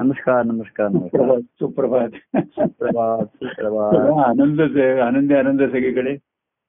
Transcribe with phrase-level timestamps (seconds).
[0.00, 1.38] नमस्कार नमस्कार नमस्कार.
[1.40, 2.08] सुप्रभात सुप्रभात.
[3.24, 6.16] सुप्रभात आनंदच आहे आनंदी आनंद आहे सगळीकडे.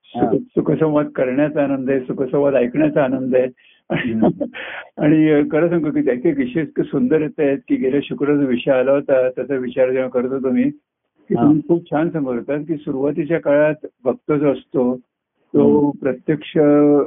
[0.06, 3.48] सुख- सुखसंवाद करण्याचा आनंद आहे सुखसंवाद ऐकण्याचा आनंद आहे.
[4.98, 8.92] आणि खरं सांगू की त्याचे विषय इतके सुंदर येत आहेत की गेल्या शुक्रवार विषय आला
[8.92, 11.34] होता त्याचा विचार जेव्हा करत होतो मी की.
[11.34, 15.00] तुम्ही खूप छान सांगत होतात की सुरुवातीच्या काळात भक्त जो असतो
[15.54, 16.58] तो प्रत्यक्ष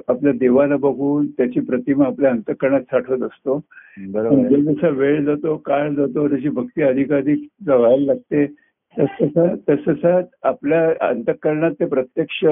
[0.09, 3.61] आपल्या देवाला बघून त्याची प्रतिमा आपल्या अंतकरणात साठवत असतो.
[3.99, 8.47] म्हणजे जसा वेळ जातो काळ जातो तशी भक्ती अधिकाधिक व्हायला लागते.
[8.99, 12.45] तसं तसं आपल्या अंतकरणात ते प्रत्यक्ष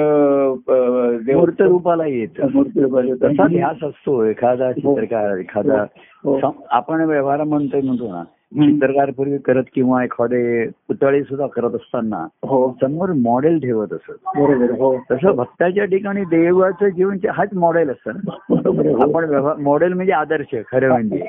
[1.35, 2.45] मूर्त रूपाला येत.
[2.55, 3.15] मूर्ती रूपाला.
[3.15, 4.25] तसा ध्यास असतो.
[4.25, 5.87] एखादा चित्रकार एखादा
[6.25, 6.41] हो.
[6.41, 8.25] सम- आपण व्यवहार म्हणतोय म्हणतो ना
[8.57, 8.71] हम्म.
[8.71, 12.77] चित्रकार पूर्वी करत किंवा एखादे पुतळे सुद्धा करत असताना हो.
[12.81, 14.41] समोर मॉडेल ठेवत असत.
[14.41, 14.97] बरोबर हो.
[15.11, 19.03] तसं भक्ताच्या ठिकाणी देवाचं जीवन हाच मॉडेल असतं हो.
[19.03, 21.25] आपण व्यवहार मॉडेल म्हणजे आदर्श खरं म्हणजे.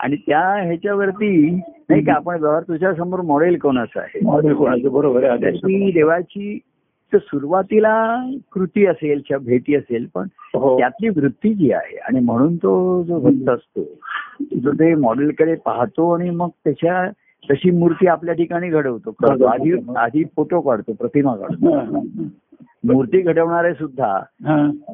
[0.00, 1.50] आणि त्या ह्याच्यावरती
[1.90, 4.20] नाही का आपण व्यवहार तुझ्या समोर मॉडेल कोणाचं आहे?
[4.24, 4.92] मॉडेल कोणाचं?
[4.92, 6.58] बरोबर आहे देवाची
[7.12, 10.78] तर सुरुवातीला कृती असेल किंवा भेटी असेल पण हो.
[10.78, 13.84] त्यातली वृत्ती जी आहे आणि म्हणून तो जो भक्त असतो
[14.62, 17.10] जो ते मॉडेलकडे पाहतो आणि मग त्याच्या
[17.50, 19.10] तशी मूर्ती आपल्या ठिकाणी घडवतो.
[19.46, 21.92] आधी आधी फोटो काढतो प्रतिमा काढतो.
[22.84, 24.20] मूर्ती घडवणारे सुद्धा.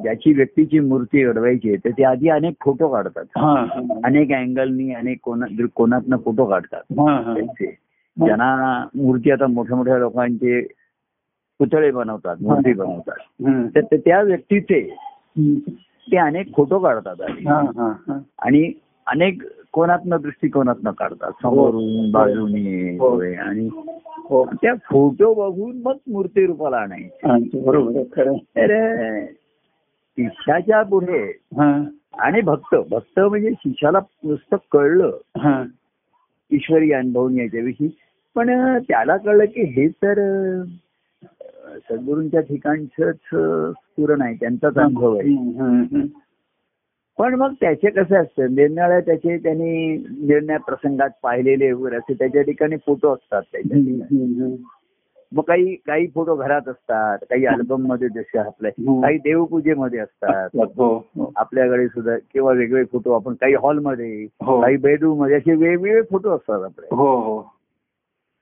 [0.03, 3.25] ज्याची व्यक्तीची मूर्ती घडवायची तर ते आधी अनेक फोटो काढतात.
[4.03, 5.45] अनेक अँगलनी अनेक कोना
[5.75, 6.81] कोणातनं फोटो काढतात.
[7.35, 7.77] त्यांचे.
[8.17, 10.67] ज्यांना मूर्ती आता मोठ्या मोठ्या लोकांचे
[11.59, 13.17] पुतळे बनवतात मूर्ती बनवतात.
[13.75, 14.95] तर ते त्या व्यक्तीचे.
[16.11, 18.19] ते अनेक फोटो काढतात हा, हा, हा.
[18.39, 18.71] आणि
[19.07, 19.41] अनेक
[19.71, 21.31] कोणातनं दृष्टिकोनातनं काढतात.
[21.41, 23.21] समोरून बाजूनी हो.
[23.21, 23.69] आणि
[24.29, 24.45] हो.
[24.45, 27.27] त्या फोटो बघून मग मूर्ती रूपाला आणायची.
[27.27, 28.03] हा, बरोबर
[30.17, 31.83] शिष्याच्या पुढे हा,
[32.19, 35.17] आणि भक्त भक्त म्हणजे शिष्याला पुस्तक कळलं.
[35.37, 35.63] हा.
[36.51, 37.89] ईश्वरी अनुभवून याच्याविषयी
[38.35, 40.13] पण त्याला कळलं की हे तर
[41.89, 43.15] सद्गुरूंच्या ठिकाणचंच
[43.73, 46.05] स्फुरण आहे त्यांचाच अनुभव आहे.
[47.17, 49.95] पण मग त्याचे कसं असतं निरनिळ्या त्याचे त्यांनी
[50.27, 54.55] निर्णय प्रसंगात पाहिलेले वगैरे असे त्याच्या ठिकाणी फोटो असतात त्याच्या ठिकाणी.
[55.31, 59.01] मग काही काही फोटो घरात असतात काही अल्बममध्ये जसे आपले हम्म.
[59.01, 64.61] काही देवपूजेमध्ये असतात हो हो आपल्याकडे सुद्धा किंवा वेगवेगळे फोटो आपण काही हॉलमध्ये हो.
[64.61, 67.39] काही बेडरूममध्ये असे वेगवेगळे फोटो असतात आपले हो हो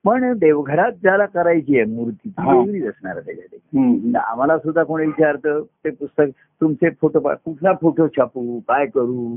[0.06, 2.50] पण देवघरात ज्याला करायची आहे मूर्ती ती.
[2.50, 6.30] वेगळीच असणार आहे त्याच्या ठिकाणी हम्म, तर आम्हाला सुद्धा कोणी विचारतं ते पुस्तक
[6.62, 9.36] तुमचे फोटो कुठला फोटो छापू काय करू.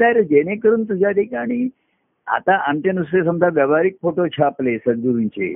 [0.00, 1.68] तर जेणेकरून तुझ्या ठिकाणी
[2.26, 5.52] आता आमचे नुसते समजा व्यावहारिक फोटो छापले सद्गुरूंचे.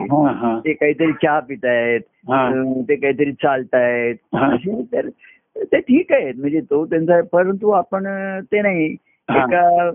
[0.64, 2.00] ते काहीतरी चहा पितायत
[2.88, 4.16] ते काहीतरी चालतायत.
[4.34, 5.08] असे तर
[5.72, 8.06] ते ठीक आहेत म्हणजे तो त्यांचा परंतु आपण
[8.52, 8.86] ते नाही.
[9.28, 9.90] एका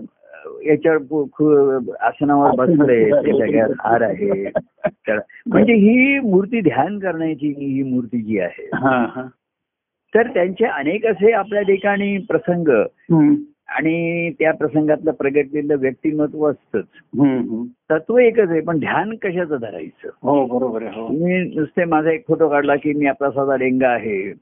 [0.66, 4.50] याच्यावर आसनावर बसले ते सगळ्यात हार आहे.
[5.46, 8.70] म्हणजे ही मूर्ती ध्यान करण्याची ही मूर्ती जी आहे.
[10.14, 12.84] तर त्यांचे अनेक असे आपल्या ठिकाणी प्रसंग.
[13.68, 16.84] आणि त्या प्रसंगातलं प्रगटलेलं व्यक्तिमत्व असतंच.
[17.90, 20.08] तत्व एकच आहे पण ध्यान कशाचं धरायचं?
[20.22, 21.08] हो बरोबर हो.
[21.08, 24.32] मी नुसते माझा एक फोटो काढला की मी आपला साधा डेंगा आहे.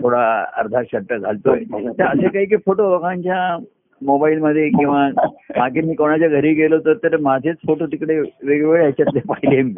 [0.00, 1.60] थोडा अर्धा शर्ट घालतोय.
[1.74, 3.56] तर असे काही काही फोटो लोकांच्या
[4.02, 5.08] मोबाईल मध्ये किंवा
[5.56, 9.72] मागे मी कोणाच्या घरी गेलो तर तर माझेच फोटो तिकडे वेगवेगळ्या ह्याच्यातले पाहिले मी.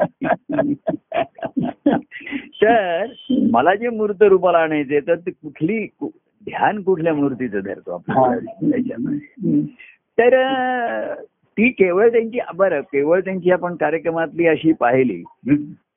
[2.62, 3.06] तर
[3.50, 5.87] मला जे मूर्त रूपाला आणायचे तर ते कुठली
[6.43, 8.38] ध्यान कुठल्या मूर्तीचं धरतो आपण.
[10.19, 10.34] तर
[11.59, 15.22] ती केवळ त्यांची बरं केवळ त्यांची आपण कार्यक्रमातली अशी पाहिली.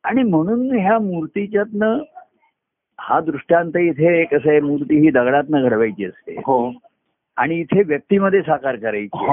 [0.03, 1.97] आणि म्हणून ह्या मूर्तीच्यातनं
[2.99, 6.33] हा दृष्टांत इथे कसं आहे मूर्ती ही दगडातनं घडवायची असते.
[6.33, 6.71] हो.
[7.39, 9.25] आणि इथे व्यक्तीमध्ये साकार करायची.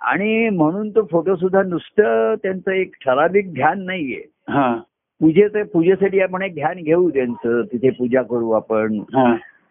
[0.00, 4.24] आणि म्हणून तो फोटो सुद्धा नुसतं त्यांचं एक ठराविक ध्यान नाहीये.
[4.48, 4.76] हा,
[5.20, 7.62] पूजेचं पूजेसाठी आपण एक ध्यान घेऊ त्यांचं.
[7.62, 9.00] तिथे पूजा करू आपण.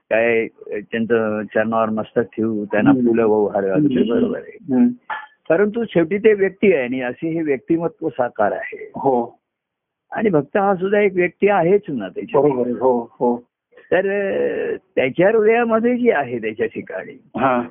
[0.10, 2.92] काय त्यांचं चरणावर मस्तक ठेवू त्यांना.
[2.92, 3.48] फुलं वाहू
[3.80, 4.58] ते बरोबर आहे.
[5.50, 8.92] परंतु शेवटी ते व्यक्ती आहे आणि असे हे व्यक्तिमत्व साकार आहे.
[8.96, 9.40] हो.
[10.12, 12.42] आणि भक्त हा सुद्धा एक व्यक्ती आहेच ना त्याच्या
[13.92, 17.62] तर त्याच्या हृदयामध्ये जी आहे त्याच्या ठिकाणी हा.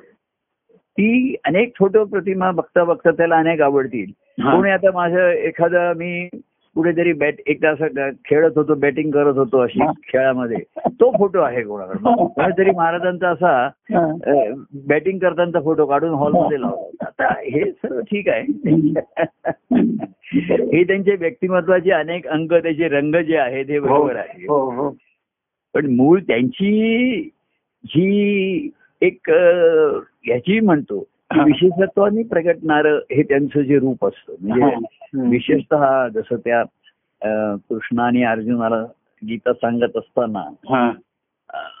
[0.97, 4.11] ती अनेक फोटो प्रतिमा बघता बघता त्याला अनेक आवडतील.
[4.43, 4.55] हा.
[4.55, 6.27] कोणी आता माझं एखादं मी
[6.75, 9.91] कुठेतरी बॅट एकदा असं खेळत होतो बॅटिंग करत होतो अशी हा.
[10.07, 10.57] खेळामध्ये
[10.89, 11.97] तो फोटो आहे कोणाकडे?
[12.25, 13.51] कोणीतरी महाराजांचा असा
[13.93, 14.05] हा.
[14.87, 18.43] बॅटिंग करताना फोटो काढून हॉलमध्ये लावला आता हे सर्व ठीक आहे.
[20.71, 24.45] हे त्यांचे व्यक्तिमत्वाचे अनेक अंक त्याचे रंग जे आहेत हे बरोबर आहे.
[24.49, 24.95] हो हो.
[25.73, 27.21] पण मूळ त्यांची
[27.83, 28.69] जी
[29.01, 29.39] एक अ,
[30.25, 31.03] ह्याची म्हणतो.
[31.45, 34.65] विशेषत्वाने प्रगटणार हे त्यांचं जे रूप असतं म्हणजे.
[35.29, 36.61] विशेषतः जसं त्या
[37.21, 38.85] अ, कृष्ण आणि अर्जुनाला
[39.21, 40.43] गीता सांगत असताना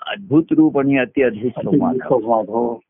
[0.07, 1.95] अद्भुत रूप आणि अति अद्भुत संवाद
[2.49, 2.81] हो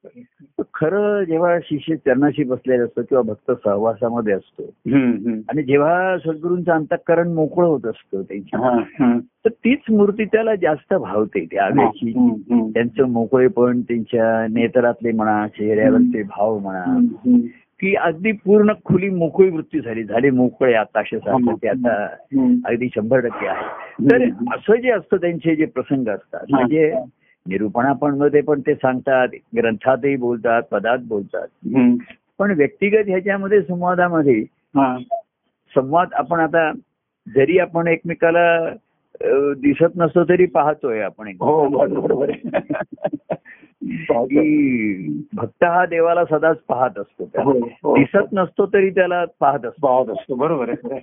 [0.74, 4.63] खरं जेव्हा शिष्य चरणाशी बसलेला असतो किंवा भक्त सहवासामध्ये असतो.
[5.50, 8.79] आणि जेव्हा सद्गुरूंचं अंतःकरण मोकळं होत असतं त्यांची हा.
[9.19, 12.69] तर तीच मूर्ती त्याला जास्त भावते त्या हम्म.
[12.69, 17.00] त्यांचं मोकळेपण त्यांच्या नेत्रातले म्हणा चेहऱ्यावरचे भाव म्हणा
[17.79, 22.53] की अगदी पूर्ण खुली मोकळी वृत्ती झाली झाले मोकळे आकाशासारखं ते आता हम्म.
[22.65, 24.24] अगदी शंभर टक्के आहे तर
[24.56, 26.57] असं जे असतं त्यांचे जे प्रसंग असतात हा.
[26.57, 26.91] म्हणजे
[27.45, 29.27] निरूपणापणमध्ये पण ते सांगतात
[29.57, 31.47] ग्रंथातही बोलतात पदात बोलतात.
[32.39, 34.39] पण व्यक्तिगत ह्याच्यामध्ये संवादामध्ये
[34.75, 34.97] हा.
[35.75, 36.71] संवाद आपण आता
[37.27, 38.74] जरी आपण एकमेकाला
[39.57, 41.27] दिसत नसतो तरी पाहतोय आपण
[43.81, 44.25] हो.
[44.25, 47.51] की भक्त हा देवाला सदाच पाहत असतो हो.
[47.83, 47.95] हो.
[47.97, 51.00] दिसत नसतो तरी त्याला पाहत असतो पाहत असतो बरोबर आहे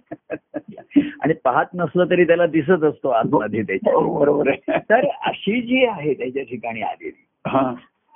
[1.22, 5.84] आणि पाहत नसलं तरी त्याला दिसत असतो आतमध्ये त्याच्या हो, बरोबर आहे तर अशी जी
[5.84, 7.70] आहे त्याच्या ठिकाणी आलेली हा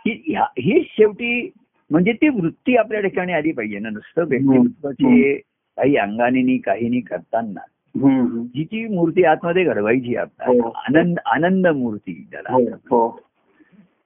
[0.06, 0.12] ही
[0.58, 1.50] ही शेवटी
[1.90, 5.34] म्हणजे ती वृत्ती आपल्या ठिकाणी आली पाहिजे ना नुसतं व्यक्तिमत्वाची
[5.78, 7.60] काही अंगाने काही करताना.
[7.94, 10.69] जी जी मूर्ती आतमध्ये घडवायची हो.
[10.69, 12.60] आनंद आनंद मूर्ती त्याला हो
[12.90, 13.20] हो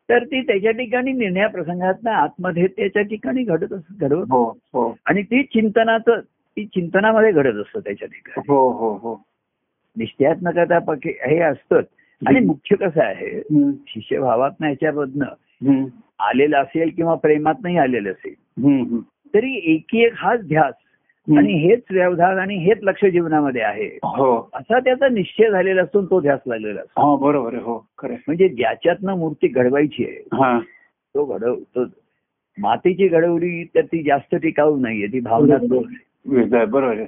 [0.08, 4.96] तर ती त्याच्या ठिकाणी निर्णया प्रसंगात आतमध्ये त्याच्या ठिकाणी घडत असत घडवत हो हो.
[5.06, 6.20] आणि ती चिंतनाचं
[6.56, 8.44] ती चिंतनामध्ये घडत असतं त्याच्या ठिकाणी.
[8.48, 9.24] हो हो हो.
[9.96, 11.84] निश्चयात न करता पके हे असतंच.
[12.26, 13.40] आणि मुख्य कसं आहे?
[13.88, 15.24] शिष्यभावात ह्याच्यामधनं
[15.68, 15.86] हम्म,
[16.18, 19.00] आलेलं असेल किंवा प्रेमात नाही आलेलं असेल.
[19.34, 20.74] तरी एकी एक हाच ध्यास
[21.28, 23.86] आणि हेच व्यवधान आणि हेच लक्ष जीवनामध्ये आहे.
[23.86, 24.50] हो.
[24.54, 27.10] असा त्याचा निश्चय झालेला असतो तो ध्यास लागलेला असतो.
[27.10, 28.14] हा बरोबर हो खरं.
[28.26, 30.58] म्हणजे ज्याच्यातनं मूर्ती घडवायची आहे हा.
[31.14, 31.84] तो घडव तो
[32.58, 35.56] मातीची घडवली तर ती जास्त टिकाऊ नाहीये ती भावना
[36.64, 37.00] बरोबर.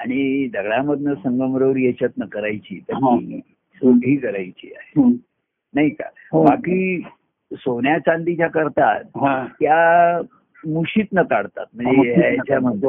[0.00, 3.16] आणि दगडामधनं संगमरवरी याच्यातनं करायची हा.
[4.16, 5.08] करायची आहे.
[5.74, 6.04] नाही का?
[6.32, 6.44] हो.
[6.44, 7.02] बाकी
[7.52, 9.04] सोन्या चांदीच्या करतात
[9.60, 10.20] त्या
[10.64, 12.88] मुशीतनं काढतात म्हणजे ह्याच्यामध्ये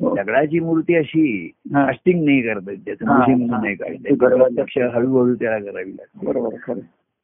[0.00, 0.14] हो.
[0.14, 1.48] दगडाची मूर्ती अशी.
[1.74, 3.06] कास्टिंग नाही करतात त्याचं.
[3.06, 4.16] मुशी म्हणून नाही ते घडवायचं.
[4.16, 6.78] काढतात पेक्षा हळूहळू त्याला करावी लागते बरोबर.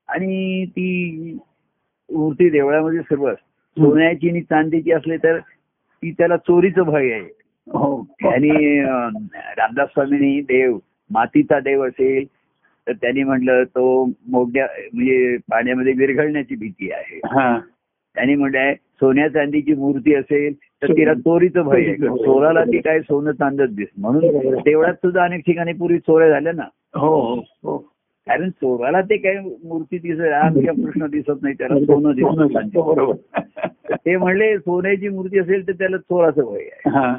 [0.08, 1.38] आणि ती
[2.10, 7.28] मूर्ती देवळामध्ये सर्व सोन्याची आणि चांदीची असली तर ती त्याला चोरीचं भय आहे
[7.66, 8.80] हो आणि
[9.56, 10.78] रामदास स्वामींनी देव
[11.10, 12.24] मातीचा देव असेल
[12.86, 17.20] तर त्यांनी म्हटलं तो मोठ्या म्हणजे पाण्यामध्ये विरघळण्याची भीती आहे
[18.16, 21.96] त्यांनी म्हटलंय सोन्या चांदीची मूर्ती असेल तर तिला चोरीचं भय आहे.
[21.96, 26.64] चोराला ती काय सोनं चांदत दिस म्हणून देवळात सुद्धा अनेक ठिकाणी पूर्वी चोऱ्या झाल्या ना.
[26.94, 27.76] हो हो हो.
[28.26, 30.20] कारण चोराला ते काय मूर्ती दिसत
[30.54, 32.76] किंवा कृष्ण दिसत नाही त्याला सोनं दिसत.
[32.76, 33.40] बरोबर.
[33.94, 36.90] ते म्हणले सोन्याची मूर्ती असेल तर त्याला चोराचं भय आहे.
[36.90, 37.14] हा.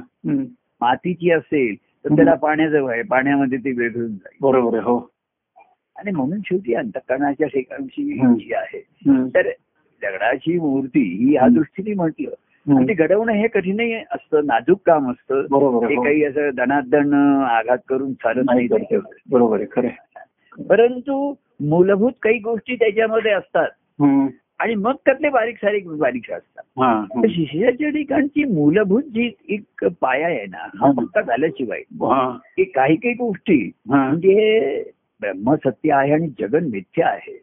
[0.81, 3.01] मातीची असेल तर त्याला पाण्याचं भय.
[3.01, 4.37] पाण्यामध्ये ती वेगळून जाईल.
[4.41, 4.97] बरोबर हो.
[5.95, 8.03] आणि म्हणून शेवटी अंतकरणाच्या ठिकाणची.
[8.13, 8.79] जी आहे.
[9.35, 9.49] तर
[10.09, 12.29] दगडाची मूर्ती ही ह्या दृष्टीने म्हटलं
[12.87, 16.03] ते घडवणं हे कठीणही असतं नाजूक काम असतं ते हो.
[16.03, 17.13] काही असं दणादण
[17.43, 18.67] आघात करून चालत नाही.
[19.31, 19.87] बरोबर आहे खरं.
[20.69, 23.67] परंतु मूलभूत काही गोष्टी त्याच्यामध्ये असतात.
[24.59, 26.63] आणि मग त्यातले बारीक सारीक बारीक असतात
[27.23, 30.91] तर शिष्याच्या ठिकाणची मूलभूत जी एक पाया आहे ना हा.
[30.91, 31.81] पक्का झाल्याशिवाय
[32.55, 34.13] की काही काही गोष्टी हा
[35.21, 37.37] म्हणजे ब्रह्मसत्य आहे आणि जगन मिथ्या आहे.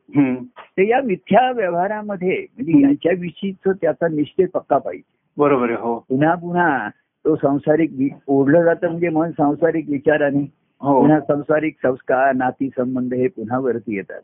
[0.57, 2.83] तर या मिथ्या व्यवहारामध्ये म्हणजे.
[2.83, 5.13] याच्याविषयीच त्याचा निश्चय पक्का पाहिजे.
[5.37, 5.99] बरोबर आहे हो.
[6.09, 6.89] पुन्हा पुन्हा
[7.25, 10.53] तो संसारिक ओढलं जातं म्हणजे मन सांसारिक विचाराने.
[10.81, 11.01] हो.
[11.01, 14.21] पुन्हा संसारिक संस्कार नाती संबंध हे पुन्हा वरती येतात.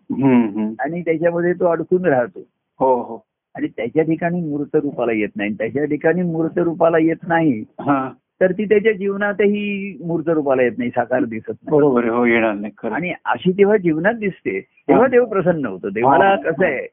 [0.80, 2.40] आणि त्याच्यामध्ये तो अडकून राहतो.
[2.80, 3.26] हो हो.
[3.54, 5.54] आणि त्याच्या ठिकाणी मूर्त रूपाला येत नाही.
[5.54, 7.64] त्याच्या ठिकाणी मूर्त रूपाला येत नाही.
[8.40, 11.70] तर ती त्याच्या जीवनातही मूर्त रूपाला येत नाही साकार दिसत नाही.
[11.70, 12.88] बरोबर हो येणार नाही.
[12.88, 15.88] आणि अशी तेव्हा जीवनात दिसते तेव्हा देव प्रसन्न होतो.
[15.88, 16.86] देवाला कसं आहे.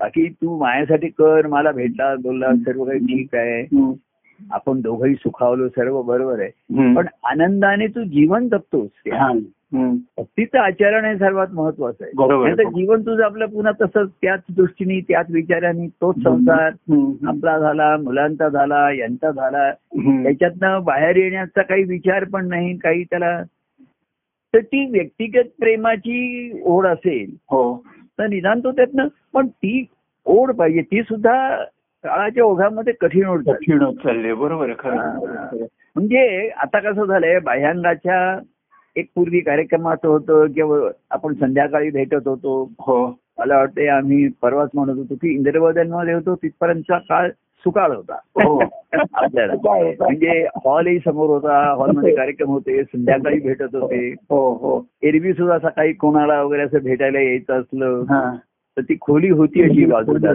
[0.00, 3.62] बाकी तू माझ्यासाठी कर मला भेटला बोलला सर्व काही ठीक आहे.
[4.50, 6.50] आपण दोघंही सुखावलो सर्व बरोबर आहे.
[6.94, 9.32] पण आनंदाने तू जीवन जगतोस हा.
[10.16, 12.12] भक्तीचं आचरण हे सर्वात महत्वाचं आहे.
[12.42, 16.68] नाहीतर जीवन तुझं आपलं पुन्हा तसंच त्याच दृष्टीने त्याच विचाराने तोच संसार.
[17.26, 19.72] आपला झाला मुलांचा झाला यांचा झाला.
[20.22, 23.42] त्याच्यातनं बाहेर येण्याचा काही विचार पण नाही काही त्याला
[24.54, 27.30] तर ती व्यक्तिगत प्रेमाची ओढ असेल.
[27.50, 27.84] हो.
[28.18, 29.84] तर निदान तो त्यातनं पण ती
[30.24, 30.82] ओढ पाहिजे.
[30.82, 31.64] ती सुद्धा
[32.04, 33.52] काळाच्या ओघामध्ये कठीण झाली.
[33.52, 34.96] कठीण होत चालले बरोबर खरं.
[34.96, 35.56] हा.
[35.96, 38.38] म्हणजे आता कसं झालंय बाह्यांगाच्या
[38.96, 43.04] एक पूर्वी कार्यक्रमाचं होतं किंवा आपण संध्याकाळी भेटत होतो हो
[43.38, 47.30] मला वाटते आम्ही परवाच म्हणत होतो की इंद्रवदनमध्ये होतो तिथपर्यंतचा काळ
[47.66, 48.58] सुकाळ होता हो.
[49.14, 50.04] आपल्याला होता.
[50.04, 55.92] म्हणजे हॉलही समोर होता हॉलमध्ये कार्यक्रम होते संध्याकाळी भेटत होते हो हो एरवी सुद्धा सकाळी
[55.92, 58.22] कोणाला वगैरे असं भेटायला यायचं असलं हा
[58.76, 60.32] तर ती खोली होती अशी बाजूला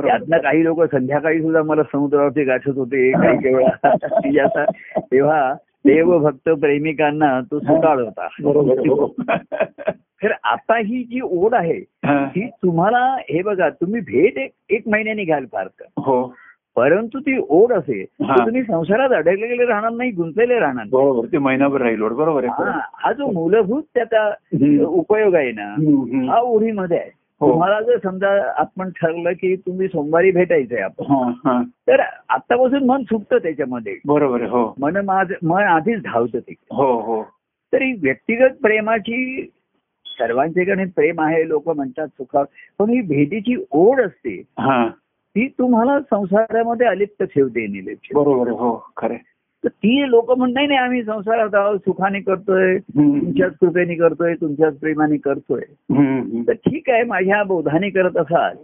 [0.00, 4.64] त्यातनं काही लोक संध्याकाळी सुद्धा मला समुद्रावरती गाठत होते काही काही वेळा असा
[4.98, 5.54] तेव्हा
[5.86, 8.28] देवभक्त प्रेमिकांना तो सुकाळ होता.
[10.22, 12.26] तर आता ही जी ओढ आहे हा.
[12.26, 15.84] ती तुम्हाला हे बघा तुम्ही भेट एक महिन्याने घ्याल फार तर.
[15.98, 16.34] हो
[16.76, 17.72] परंतु ती ओढ.
[17.72, 23.12] तर तुम्ही संसारात अडकलेले राहणार नाही गुंतलेले राहणार बरोबर ते महिनाभर राहील बरोबर आहे हा
[23.12, 24.28] जो मूलभूत त्याचा.
[24.84, 25.68] उपयोग आहे ना.
[26.32, 27.48] हा ओढीमध्ये आहे हो.
[27.50, 31.62] तुम्हाला जर समजा आपण ठरलं की तुम्ही सोमवारी भेटायचंय आपण.
[31.88, 37.22] तर आतापासून मन सुटतं त्याच्यामध्ये बरोबर हो मन माझ मन आधीच धावतं ते हो हो
[37.72, 39.46] तरी व्यक्तिगत प्रेमाची
[40.06, 42.42] सर्वांच्याकडे प्रेम आहे लोक म्हणतात सुखा
[42.78, 44.84] पण ही भेटीची ओढ असते हा
[45.36, 47.66] ती तुम्हाला संसारामध्ये अलिप्त ठेवते
[48.14, 49.16] बरोबर हो खरे
[49.64, 54.78] तर ती लोक म्हणत नाही नाही आम्ही संसारात आहोत सुखाने करतोय तुमच्याच कृपेने करतोय तुमच्याच
[54.78, 55.60] प्रेमाने करतोय.
[56.48, 58.56] तर ठीक आहे माझ्या बोधाने करत असाल.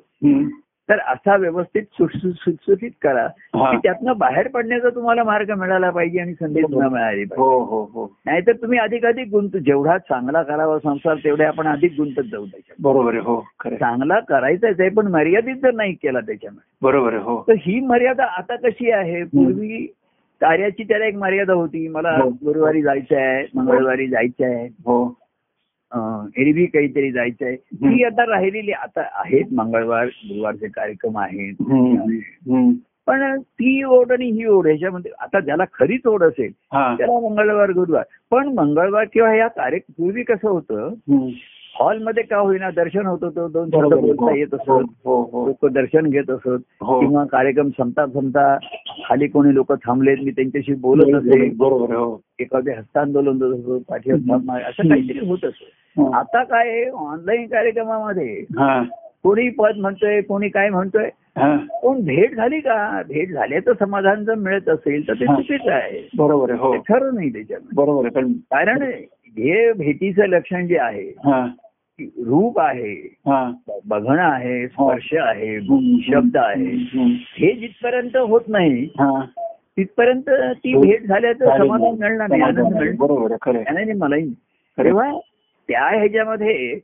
[0.91, 3.71] तर असा व्यवस्थित सुटसुट सुटसुटीत करा हा.
[3.71, 7.43] की त्यातनं बाहेर पडण्याचा तुम्हाला मार्ग मिळाला पाहिजे आणि संधी तुम्हाला मिळाली पाहिजे.
[7.43, 8.17] हो हो हो.
[8.27, 12.77] नाहीतर तुम्ही अधिक अधिक गुंत जेवढा चांगला करावा संसार तेवढे आपण अधिक गुंतत जाऊ त्याच्यात.
[12.81, 17.45] बरोबर हो चांगला करायचाच आहे पण मर्यादित जर नाही केला त्याच्यामध्ये बरोबर हो.
[17.49, 19.23] तर ही मर्यादा आता कशी आहे?
[19.23, 19.95] पूर्वी
[20.41, 21.89] कार्याची त्याला एक मर्यादा होती.
[21.89, 22.29] मला हो.
[22.29, 24.67] गुरुवारी जायचं आहे मंगळवारी जायचं आहे.
[24.67, 25.20] हो.
[26.39, 27.55] एरवी काहीतरी जायचं आहे
[27.87, 31.63] ही आता राहिलेली आता आहेत मंगळवार गुरुवारचे कार्यक्रम आहेत.
[33.07, 36.53] पण ती ओढ आणि ही ओढ ह्याच्यामध्ये आता ज्याला खरीच ओढ असेल
[36.97, 38.05] त्याला मंगळवार गुरुवार.
[38.31, 40.95] पण मंगळवार किंवा या कार्यक्रम पूर्वी कसं होतं.
[41.81, 43.95] हॉलमध्ये का होईना दर्शन होत होतं दोन शब्द.
[43.95, 45.47] बोलता येत असत हो हो हो.
[45.47, 46.63] लोक दर्शन घेत असत.
[46.83, 48.57] किंवा कार्यक्रम संपता संपता
[49.07, 51.45] खाली कोणी लोक थांबलेत मी त्यांच्याशी बोलत असे
[52.43, 56.19] एखादे हस्तांदोलन पाठीवर असं काहीतरी होत असं हा.
[56.19, 58.45] आता काय ऑनलाईन कार्यक्रमामध्ये
[59.23, 61.09] कोणी पद म्हणतोय कोणी काय म्हणतोय
[61.83, 63.03] कोण भेट झाली का?
[63.09, 65.27] भेट झाल्याचं समाधान जर मिळत असेल तर ते.
[65.27, 66.01] चुकीचं आहे.
[66.19, 66.53] बरोबर
[66.89, 67.75] खरं नाही त्याच्यामध्ये.
[67.75, 68.83] बरोबर आहे पण कारण
[69.37, 71.47] हे भेटीचं लक्षण जे आहे हा.
[72.05, 72.95] रूप आहे
[73.27, 73.53] हा.
[73.85, 75.61] बघणं आहे स्पर्श आहे.
[76.01, 76.71] शब्द आहे.
[77.39, 79.25] हे जिथपर्यंत होत नाही हा.
[79.77, 80.81] तिथपपर्यंत ती हो.
[80.81, 84.33] भेट झाल्याचं समाधान मिळणार नाही आनंद मलाही
[84.79, 85.19] तेव्हा
[85.69, 86.79] त्या ह्याच्यामध्ये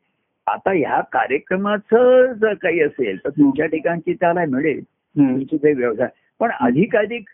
[0.47, 4.81] आता ह्या कार्यक्रमाचं जर काही असेल तर तुमच्या ठिकाणची त्याला मिळेल.
[4.83, 6.09] तुमचे ते व्यवसाय
[6.41, 7.29] पण अधिकाधिक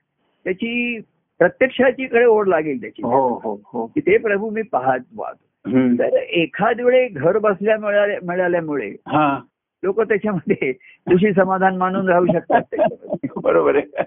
[0.45, 1.01] त्याची
[1.39, 3.03] प्रत्यक्षाची कडे ओढ लागेल त्याची.
[3.03, 3.87] हो हो हो.
[3.87, 5.45] की ते प्रभू मी पाहत वाहतो.
[5.69, 9.41] तर एखाद वेळे घर बसल्या मिळाल्या मिळाल्यामुळे हा.
[9.83, 10.73] लोक त्याच्यामध्ये
[11.07, 12.63] खुशी समाधान मानून राहू शकतात.
[13.43, 14.07] बरोबर आहे.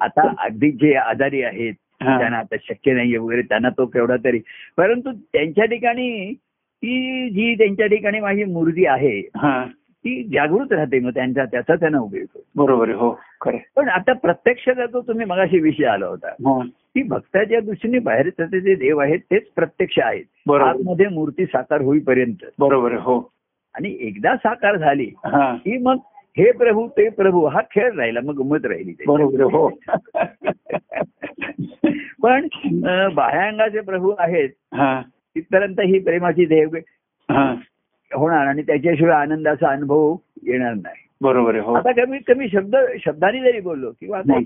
[0.00, 1.72] आता अगदी जे आजारी आहेत.
[2.02, 4.40] त्यांना आता शक्य नाहीये वगैरे त्यांना तो केवढा तरी.
[4.76, 6.34] परंतु त्यांच्या ठिकाणी
[6.82, 9.66] ती जी त्यांच्या ठिकाणी माझी मूर्ती आहे हा.
[10.06, 12.64] ती जागृत राहते मग त्यांचा त्याचा त्यांना उपयोग होतो.
[12.64, 13.56] बरोबर हो खरं.
[13.76, 16.28] पण आता प्रत्यक्ष जो तुम्ही मगाशी विषय आला होता.
[16.28, 16.66] हा.
[16.66, 20.52] ती भक्ताच्या दृष्टीने बाहेर जे देव आहेत तेच प्रत्यक्ष आहेत.
[20.52, 22.44] आतमध्ये मूर्ती साकार होईपर्यंत.
[22.58, 23.32] बरोबर हो.
[23.74, 25.56] आणि एकदा साकार झाली हा.
[25.56, 25.96] की मग
[26.38, 28.94] हे प्रभू ते प्रभू हा खेळ राहिला मग गमत राहिली.
[29.06, 29.78] बरोबर हो.
[32.22, 32.46] पण
[33.14, 34.48] बाह्यांगाचे प्रभू आहेत
[35.08, 36.68] तिथपर्यंत ही प्रेमाची देव
[37.30, 37.54] हा.
[38.14, 41.02] होणार आणि त्याच्याशिवाय आनंदाचा अनुभव येणार नाही.
[41.20, 41.74] बरोबर आहे हो.
[41.74, 44.44] आता कमीत कमी शब्द शब्दाने जरी बोललो किंवा नाही.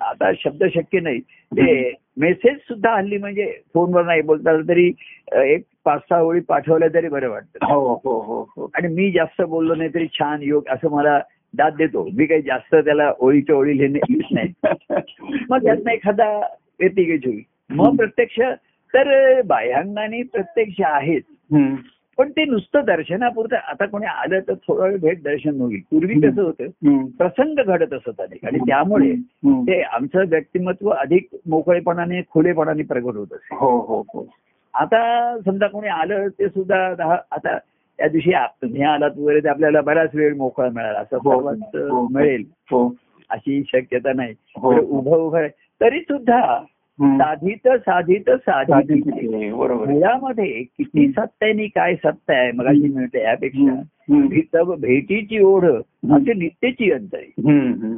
[0.00, 1.20] आता शब्द शक्य नाही.
[1.52, 4.92] ते मेसेज सुद्धा हल्ली म्हणजे फोनवर नाही बोलता आलं तरी
[5.32, 7.66] अं, एक पाच सहा ओळी पाठवल्या तरी बरं वाटतं.
[7.72, 8.70] हो हो हो हो.
[8.74, 11.18] आणि मी जास्त बोललो नाही तरी छान योग असं मला
[11.54, 12.08] दाद देतो.
[12.12, 14.52] मी काही जास्त त्याला ओळीच्या ओळी लिहिणे लिहित नाही.
[15.50, 16.28] मग त्यातनं एखादा
[16.80, 18.40] व्यक्तिगत होईल मग प्रत्यक्ष
[18.94, 21.22] तर बाह्यांगाने प्रत्यक्ष आहेत.
[21.52, 21.74] हम्म.
[22.20, 25.80] पण ते नुसतं दर्शनापुरतं आता कोणी आलं तर थोडा वेळ भेट दर्शन होईल.
[25.90, 26.64] पूर्वी कसं होतं.
[27.18, 29.12] प्रसंग घडत असत अनेक आणि त्यामुळे.
[29.66, 34.28] ते आमचं व्यक्तिमत्व अधिक मोकळेपणाने खुलेपणाने प्रगट होत असे हो हो हो.
[34.74, 37.58] आता समजा कोणी आलं ते सुद्धा दहा- आता
[37.98, 40.98] त्या दिवशी तुम्ही आलात वगैरे आपल्याला बराच वेळ मोकळा मिळाला.
[41.48, 42.06] असं.
[42.10, 42.44] मिळेल.
[43.30, 44.34] अशी शक्यता नाही.
[44.80, 45.46] उभं उभं
[45.80, 46.64] तरी सुद्धा.
[47.02, 49.04] साधित साधित साधित.
[49.04, 49.98] साधी- बरोबर आहे.
[49.98, 53.82] मुळामध्ये किती सत्य आहे आणि काय सत्य आहे मग मिळते यापेक्षा.
[54.64, 57.72] भेटीची ओढ असे नित्यची हम्म.
[57.72, 57.96] हम्म.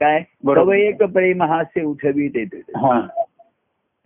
[0.00, 0.22] काय?
[0.44, 0.74] बरोबर.
[0.74, 2.62] एक प्रेम हास्य उठवी देते.
[2.76, 3.00] हा.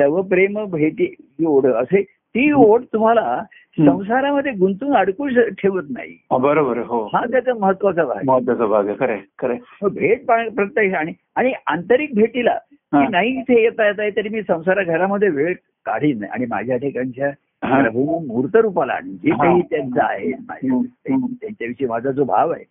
[0.01, 1.15] तव प्रेम भेटी
[1.47, 3.43] ओढ असे ती ओढ तुम्हाला.
[3.79, 6.11] संसारामध्ये गुंतून अडकू श- ठेवत नाही.
[6.11, 7.05] हा, बरोबर आहे, हो.
[7.05, 8.25] हा त्याचा महत्त्वाचा भाग आहे.
[8.27, 8.97] महत्त्वाचा भाग आहे
[9.41, 12.72] खरंय मग भेट प्रत्यक्ष आणि आणि आंतरिक भेटीला हा.
[12.93, 15.55] की नाही इथे येता येता तरी मी संसार घरामध्ये वेळ
[15.87, 17.31] काढीन आणि माझ्या ठिकाणच्या
[17.63, 17.81] हा.
[18.27, 19.37] मूर्त रूपाला आणि जे हा.
[19.45, 22.65] काही त्यांचं आहे त्यांच्याविषयी माझा जो भाव आहे.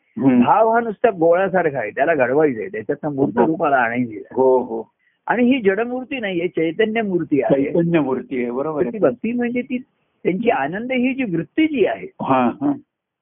[0.43, 1.89] भाव हा नुसता गोळ्यासारखा आहे.
[1.89, 4.81] त्याला घडवायचंय त्याच्यातनं मूर्त रूपाला आणायची हो हो.
[5.27, 7.63] आणि ही जडमूर्ती नाहीये चैतन्य मूर्ती आहे.
[7.63, 8.51] चैतन्य मूर्ती आहे.
[8.51, 12.71] बरोबर ती आहे भक्ती म्हणजे ती त्यांची आनंद ही जी वृत्ती जी आहे हा हा.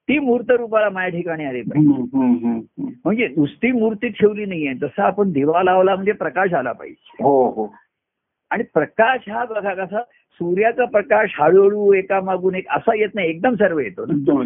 [0.09, 2.03] ती मूर्त रूपाला माझ्या ठिकाणी आली पाहिजे.
[3.05, 4.73] म्हणजे नुसती मूर्ती ठेवली नाहीये.
[4.73, 7.23] जसं आपण दिवा लावला म्हणजे प्रकाश आला पाहिजे.
[7.23, 7.73] हो हो.
[8.51, 10.01] आणि प्रकाश हा बघा कसा
[10.39, 14.05] सूर्याचा प्रकाश हळूहळू एका मागून एक असा येत नाही एकदम सर्व येतो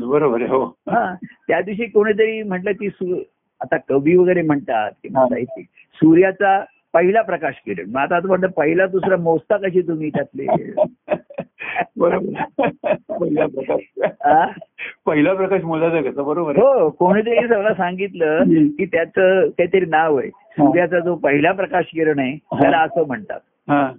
[0.10, 0.64] बरोबर हो.
[0.90, 1.14] हा
[1.48, 2.90] त्या दिवशी कोणीतरी म्हटलं की
[3.62, 5.26] आता कवी वगैरे म्हणतात किंवा.
[5.26, 5.66] साहित्यिक
[5.96, 7.90] सूर्याचा पहिला प्रकाश किरण.
[7.90, 10.46] मग आता म्हणलं पहिला दुसरा मोजता कशी तुम्ही त्यातले?
[11.98, 12.44] बरोबर.
[13.20, 14.12] पहिला प्रकाश.
[14.22, 14.46] आ?
[15.06, 18.44] पहिला प्रकाश मोलाचा कसा बरोबर हो कोणीतरी सगळं सांगितलं.
[18.78, 20.30] की त्याचं काहीतरी नाव आहे.
[20.30, 23.40] सूर्याचा जो पहिला प्रकाश किरण आहे त्याला असं म्हणतात.
[23.70, 23.92] हा.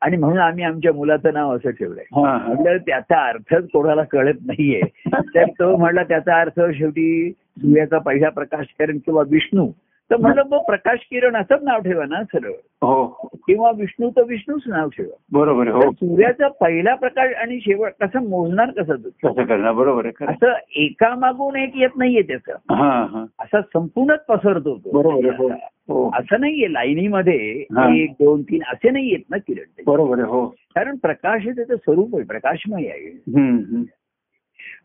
[0.00, 2.04] आणि म्हणून आम्ही आमच्या मुलाचं नाव असं ठेवलंय.
[2.14, 4.80] म्हटलं त्याचा अर्थच कोणाला कळत नाहीये.
[5.14, 9.68] तर तो म्हणला त्याचा अर्थ शेवटी सूर्याचा पहिला प्रकाश किरण किंवा विष्णू
[10.10, 12.50] तर म्हणलं मग प्रकाश किरण असंच नाव ठेवा ना सरळ.
[12.82, 13.06] हो.
[13.34, 15.16] किंवा विष्णू तर विष्णूच नाव ठेवा.
[15.32, 19.08] बरोबर आहे तर हो सूर्याचा पहिला प्रकाश आणि शेवट कसं मोजणार कसं तू?
[19.28, 20.32] कसं करणार बरोबर आहे खरं.
[20.32, 22.74] असं एकामागून एक येत नाहीये त्याचं.
[22.74, 23.24] हा हा.
[23.40, 24.90] असा संपूर्णच पसरतो तो.
[24.92, 25.48] बरोबर आहे हो.
[25.88, 26.10] हो.
[26.14, 27.94] असं नाहीये लाईनीमध्ये हा.
[27.94, 29.82] एक दोन तीन असे नाही येत ना किरण.
[29.86, 30.46] बरोबर आहे हो.
[30.46, 33.22] कारण प्रकाश हे त्याचं स्वरूप आहे प्रकाशमय आहे.
[33.36, 33.82] हम्म, हम्म.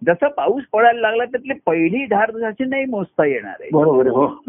[0.04, 3.70] जसं पाऊस पडायला लागला त्यातली पहिली धार जशी नाही मोजता येणार आहे.
[3.74, 4.44] बरोबर हो.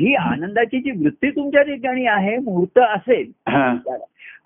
[0.00, 3.32] ही आनंदाची जी वृत्ती तुमच्या ठिकाणी आहे मुहूर्त असेल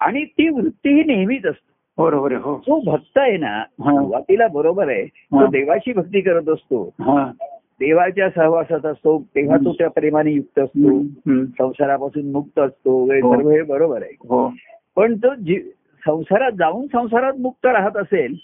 [0.01, 1.73] आणि ती वृत्ती ही नेहमीच असते.
[2.03, 2.57] बरोबर हो.
[2.57, 3.65] जो भक्त आहे ना.
[3.65, 5.05] सुरुवातीला बरोबर आहे.
[5.05, 6.95] तो देवाची भक्ती करत असतो.
[7.01, 7.33] हा.
[7.81, 11.03] देवाच्या सहवासात असतो तेव्हा तो त्या प्रेमाने युक्त असतो.
[11.45, 13.21] संसारापासून मुक्त असतो हे.
[13.21, 14.17] सर्व हे बरोबर आहे.
[14.21, 14.53] हो.
[14.97, 15.61] पण तो जी
[16.07, 18.35] संसारात जाऊन संसारात मुक्त राहत असेल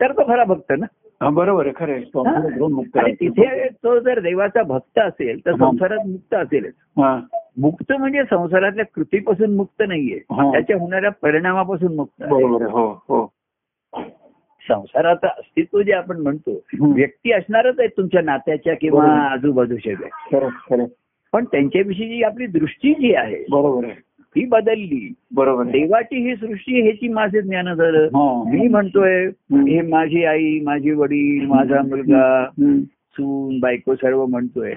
[0.00, 0.86] तर तो खरा भक्त ना
[1.20, 3.12] हा बरोबर आहे खरं आहे.
[3.12, 5.54] तिथे तो जर देवाचा भक्त असेल तर.
[5.56, 6.72] संसारात मुक्त असेलच
[7.58, 10.18] मुक्त म्हणजे संसारातल्या कृतीपासून मुक्त नाहीये.
[10.52, 12.30] त्याच्या होणाऱ्या परिणामापासून मुक्त आहे.
[12.32, 13.24] बरोबर आहे हो हो
[14.62, 16.60] संसाराचं अस्तित्व जे आपण म्हणतो.
[16.94, 19.04] व्यक्ती असणारच आहेत तुमच्या नात्याच्या किंवा.
[19.26, 20.38] आजूबाजूच्या
[21.32, 23.94] पण त्यांच्याविषयी जी आपली दृष्टी जी आहे बरोबर आहे
[24.36, 25.12] ती बदलली.
[25.34, 25.64] बरोबर.
[25.64, 28.04] देवाची ही सृष्टी ह्याची माझे ज्ञान झालं.
[28.04, 28.42] हा.
[28.52, 29.26] मी म्हणतोय.
[29.52, 32.44] हे माझी आई माझी वडील माझा मुलगा.
[33.12, 34.72] सून बायको सर्व म्हणतोय.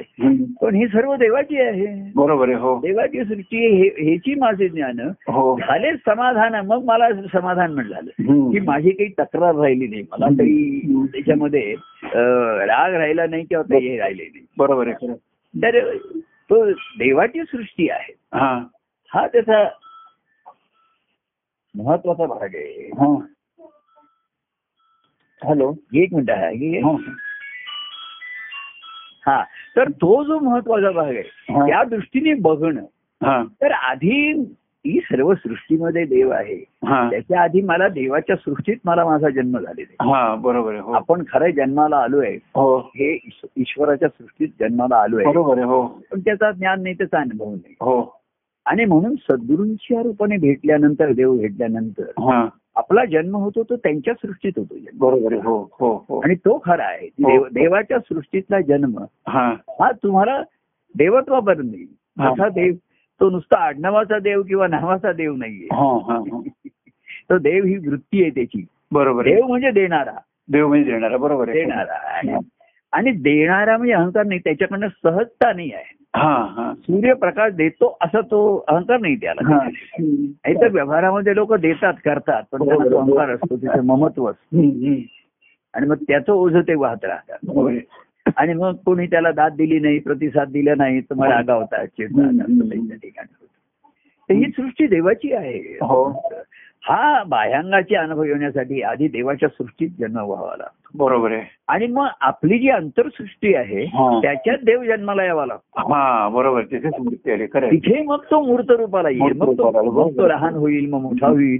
[0.62, 2.12] पण ही सर्व देवाची आहे.
[2.16, 2.80] बरोबर आहे हो.
[2.80, 5.60] देवाची सृष्टी हे- ह्याची माझे ज्ञान हो.
[5.60, 6.66] झाले समाधान.
[6.66, 8.52] मग मला समाधान हम्म.
[8.52, 10.02] की माझी काही तक्रार राहिली नाही.
[10.12, 10.26] मला.
[10.26, 11.76] काही त्याच्यामध्ये
[12.66, 14.46] राग राहिला नाही किंवा काही हे राहिले नाही.
[14.58, 15.14] बरोबर आहे
[15.64, 18.14] तर तो देवाची सृष्टी आहे.
[19.14, 19.70] हा हा त्याचा
[21.76, 22.88] महत्त्वाचा भाग आहे.
[22.88, 23.26] हा.
[25.48, 26.56] हॅलो एक मिनिट आहे.
[26.56, 27.12] हे- हा.
[29.26, 29.44] हा
[29.76, 31.68] तर तो जो महत्त्वाचा भाग आहे हा.
[31.68, 32.82] त्या दृष्टीने बघणं
[33.24, 33.44] हा.
[33.62, 34.32] तर आधी
[34.88, 36.66] ही सर्व सृष्टीमध्ये देव आहे.
[36.88, 37.10] हा.
[37.10, 40.10] त्याच्या आधी मला देवाच्या सृष्टीत मला माझा जन्म झालेला आहे.
[40.10, 40.94] हा बरोबर आहे हो.
[40.94, 42.36] आपण खरं जन्माला आलोय.
[42.36, 42.80] हो.
[42.80, 45.88] हे ईश- ईश्वराच्या सृष्टीत जन्माला बरोबर आहे हो.
[46.12, 47.74] पण त्याचा ज्ञान नाही त्याचा अनुभव नाही.
[47.74, 48.19] हो.
[48.66, 52.48] आणि म्हणून सद्गुरूंच्या रूपाने भेटल्यानंतर देव भेटल्यानंतर हा.
[52.76, 56.20] आपला जन्म होतो तो त्यांच्या सृष्टीत होतो बरोबर हो हो हो.
[56.20, 57.06] आणि तो खरा आहे.
[57.06, 57.30] हो.
[57.30, 59.54] देव- देवाच्या सृष्टीतला जन्म हा.
[59.80, 60.42] हा तुम्हाला
[60.98, 61.88] देवत्वापर्यंत येईल
[62.20, 62.34] हा.
[62.34, 62.74] तसा देव
[63.22, 65.68] तो नुसता आडनावाचा देव किंवा नावाचा देव नाहीये.
[65.72, 66.42] हा हा हा.
[67.30, 68.66] तो देव ही वृत्ती आहे त्याची.
[68.92, 70.14] बरोबर देव म्हणजे देणारा.
[70.52, 71.18] देव म्हणजे देणारा.
[71.18, 72.38] बरोबर देणारा.
[72.92, 74.40] आणि- देणारा म्हणजे अहंकार नाही.
[74.40, 75.84] त्याच्याकडनं सहजता नाही आहे.
[75.84, 75.99] हा हा
[76.74, 79.64] सूर्यप्रकाश देतो असा तो अहंकार नाही त्याला हा
[80.02, 84.58] नाही तर व्यवहारामध्ये लोक देतात करतात पण त्यांना तो अहंकार असतो तिचं ममत्व असतं.
[85.74, 87.38] आणि मग त्याचं ओझं ते वाहत राहतात.
[88.38, 91.00] आणि मग कोणी त्याला दाद दिली नाही प्रतिसाद दिला नाही.
[91.00, 91.16] असं
[92.70, 93.90] त्यांच्या ठिकाणी होतं.
[94.30, 96.10] तर ही सृष्टी देवाची आहे हो.
[96.84, 101.42] हा बाह्यांगाचे अनुभव येण्यासाठी आधी देवाच्या सृष्टीत जन्म व्हावा लागतो बरोबर आहे.
[101.68, 104.20] आणि मग आपली जी अंतरसृष्टी आहे हा.
[104.22, 105.94] त्याच्यात देव जन्माला यावा लागतो.
[105.94, 107.78] हा बरोबर तिथेच मूर्ती आली खरं आहे.
[107.78, 109.38] तिथे मग तो मूर्त रूपाला येईल.
[109.38, 111.60] मग तो लहान होईल मग मोठा होईल.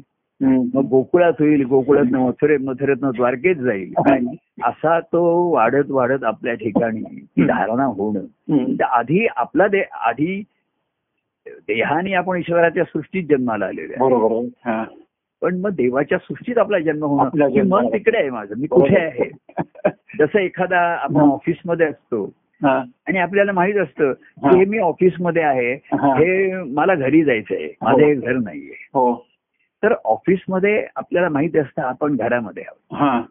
[0.74, 3.94] मग गोकुळात होईल गोकुळात मथुरे मथुरेतनं द्वारकेत जाईल.
[3.98, 4.28] हम्म.
[4.64, 8.84] असा तो वाढत वाढत आपल्या ठिकाणी ती धारणा होणं.
[8.84, 10.44] आधी आपला दे आधी
[11.48, 13.94] देहाने आपण ईश्वराच्या सृष्टीत जन्माला आलेले.
[14.00, 14.86] बरोबर हा.
[15.42, 17.88] पण मग देवाच्या सृष्टीत आपला जन्म आपला होणं की जन्म मन.
[17.88, 18.56] तिकडे आहे माझं.
[18.58, 19.30] मी कुठे आहे?
[20.20, 21.28] जसं एखादा आपण हा.
[21.32, 22.24] ऑफिसमध्ये असतो
[22.62, 24.12] हा, आणि आपल्याला माहीत असतं
[24.44, 24.52] हा.
[24.52, 26.14] की हे मी ऑफिसमध्ये आहे हा.
[26.14, 28.14] हे मला घरी जायचंय माझं हे.
[28.16, 29.14] घर नाहीये हो.
[29.84, 32.96] तर ऑफिसमध्ये आपल्याला माहीत असतं आपण घरामध्ये आहोत.
[32.98, 33.22] हा.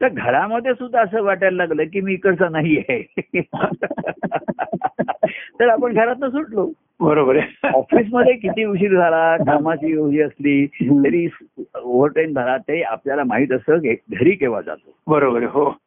[0.00, 3.02] तर घरामध्ये सुद्धा असं वाटायला लागलं की मी इकडचं नाही आहे
[5.60, 6.70] तर आपण घरातनं सुटलो.
[7.02, 7.68] बरोबर आहे.
[7.74, 10.66] ऑफिसमध्ये किती उशीर झाला कामाची उशीर असली.
[10.66, 11.28] तरी
[11.82, 14.96] ओव्हरटाईम झाला ते आपल्याला माहीत असतं की घरी केव्हा जातो.
[15.06, 15.78] बरोबर हो.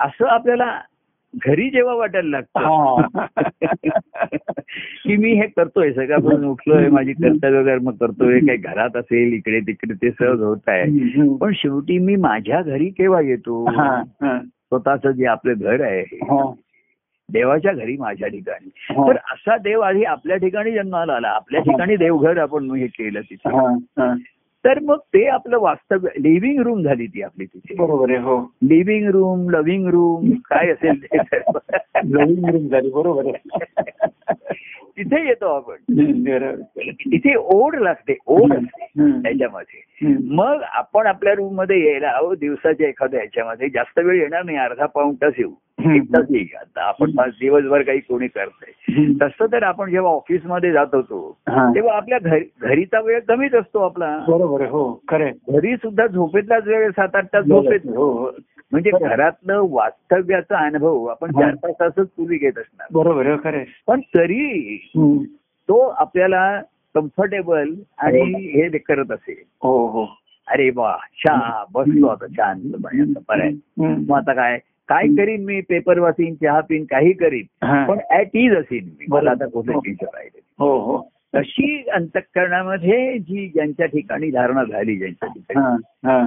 [0.00, 0.80] असं आपल्याला
[1.46, 2.96] घरी जेव्हा वाटायला लागतं.
[5.04, 9.94] की मी हे करतोय सगळ्यापासून उठलोय माझी कर्तव्य कर्म करतोय काही घरात असेल इकडे तिकडे
[9.94, 10.84] ते सहज होत आहे.
[11.36, 13.70] पण शेवटी मी माझ्या घरी केव्हा येतो?
[14.46, 16.18] स्वतःच जे आपलं घर आहे
[17.32, 18.70] देवाच्या घरी माझ्या ठिकाणी.
[18.76, 19.06] हा.
[19.08, 21.28] तर असा देव आधी आपल्या ठिकाणी जन्माला आला.
[21.28, 23.48] आपल्या ठिकाणी देवघर आपण हे केलं तिथे.
[23.48, 24.14] हा, हा.
[24.64, 27.74] तर मग ते आपलं वास्तव्य लिव्हिंग रूम झाली ती आपली तिथे.
[27.74, 28.52] बरोबर आहे हो.
[28.62, 31.18] लिव्हिंग रूम लव्हिंग रूम काय असेल ते.
[32.04, 33.60] नवीन रूम झाली बरोबर आहे.
[34.98, 35.74] तिथे येतो आपण.
[36.90, 38.86] तिथे ओढ लागते ओढ असते.
[39.22, 40.14] त्याच्यामध्ये.
[40.34, 45.14] मग आपण आपल्या रूममध्ये यायला अहो दिवसाच्या एखाद्या ह्याच्यामध्ये जास्त वेळ येणार नाही अर्धा पाऊण
[45.14, 45.52] तास येऊ.
[46.60, 49.04] आता आपण पाच दिवसभर काही कोणी करतंय.
[49.22, 51.38] तसं तर आपण जेव्हा ऑफिसमध्ये जात होतो.
[51.48, 54.18] तेव्हा आपल्या घरी घरीचा वेळ कमीच असतो आपला.
[54.28, 57.80] बरोबर हो खरे घरी सुद्धा झोपेतलाच वेळ सात आठ तास झोपेत.
[58.76, 59.08] म्हणजे खरं.
[59.08, 61.40] घरातलं वास्तव्याचा अनुभव आपण हा.
[61.40, 62.86] चार पाच तासच पूर्वी घेत असणार.
[62.92, 63.36] बरोबर
[63.86, 64.76] पण तरी.
[65.68, 66.60] तो आपल्याला
[66.94, 68.72] कम्फर्टेबल आणि हे.
[68.72, 69.44] ते करत असेल.
[69.62, 70.06] हो हो.
[70.48, 72.60] अरे वा छा बसलो आता छान.
[73.78, 74.58] मग आता काय?
[74.88, 75.60] काय करीन मी?
[75.60, 77.66] पेपर वाचीन चहा पिन काही करीन.
[77.66, 77.86] हा.
[77.86, 79.06] पण ऍट इज असेल मी.
[79.08, 79.80] मला आता कुठे हो.
[79.80, 81.08] टीचर राहिले हो हो.
[81.34, 85.82] तशी अंतःकरणामध्ये जी ज्यांच्या ठिकाणी धारणा झाली ज्यांच्या ठिकाणी.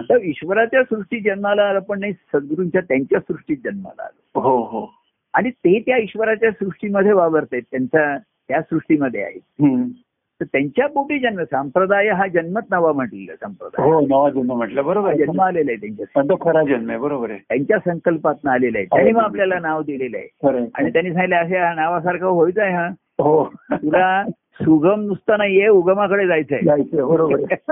[0.09, 4.39] तर ईश्वराच्या सृष्टीत जन्माला आलं पण नाही सद्गुरूंच्या त्यांच्या सृष्टीत जन्माला आलं.
[4.39, 4.93] हो हो.
[5.33, 9.41] आणि ते त्या ईश्वराच्या सृष्टीमध्ये वावरतात त्यांच्या त्या सृष्टीमध्ये आहेत.
[10.41, 13.89] तर त्यांच्या पोटी जन्म संप्रदाय हा जन्मत नावा म्हटलेला संप्रदाय.
[13.89, 17.39] हो नवा जन्म म्हटलं बरोबर जन्म आलेला आहे त्यांच्या खरा जन्म आहे बरोबर आहे.
[17.39, 18.85] त्यांच्या संकल्पात आलेला आहे.
[18.85, 20.27] त्यांनी मग आपल्याला नाव दिलेलं आहे.
[20.75, 22.87] आणि त्यांनी सांगितलं अशा नावासारखं व्हायचं आहे हा.
[23.19, 23.53] हो.
[23.71, 24.23] तुला
[24.63, 26.59] सुगम नुसतं नाहीये उगमाकडे जायचंय.
[26.65, 27.39] जायचं बरोबर.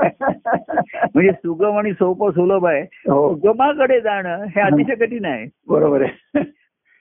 [1.15, 2.81] म्हणजे सुगम आणि सोपं सुलभ आहे.
[2.81, 3.27] हो.
[3.29, 5.45] उगमाकडे जाणं हे अतिशय कठीण आहे.
[5.69, 6.41] बरोबर आहे.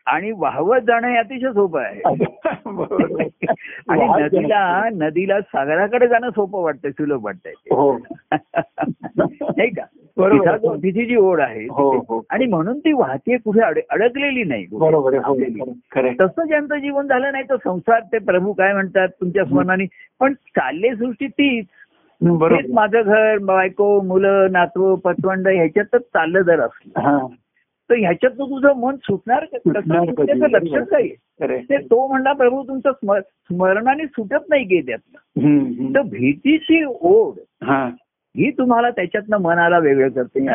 [0.06, 2.00] आणि वाहवत जाणं हे अतिशय सोपं आहे.
[3.88, 7.52] आणि नदीला नदीला सागराकडे जाणं सोपं वाटतंय सुलभ वाटतंय.
[7.52, 7.98] हो.
[8.32, 9.82] नाही का?
[10.32, 10.76] तिचा जो-
[11.16, 12.22] ओढ आहे हो हो.
[12.30, 14.78] आणि म्हणून ती वाहतीये कुठे अड- अडकलेली नाही हो.
[16.20, 19.84] तसं ज्यांचं जीवन झालं नाही तर संसार ते प्रभू काय म्हणतात तुमच्या स्मरणाने.
[20.20, 21.66] पण चालले सृष्टी तीच.
[22.20, 22.72] बरोबर.
[22.72, 27.00] माझं घर बायको मुलं नातू पतवंड ह्याच्यातच चाललं जर असलं.
[27.00, 27.26] हा.
[27.90, 29.56] तर ह्याच्यात तुझं मन सुटणार का?
[30.26, 31.08] त्याचं लक्षच नाही.
[31.70, 34.80] ते तो म्हणला प्रभू तुमचं स्म- स्मरणाने सुटत नाही गे.
[35.94, 37.34] तर भीतीची ओढ
[38.44, 40.48] हा तुम्हाला त्याच्यातनं मनाला वेगळं करते.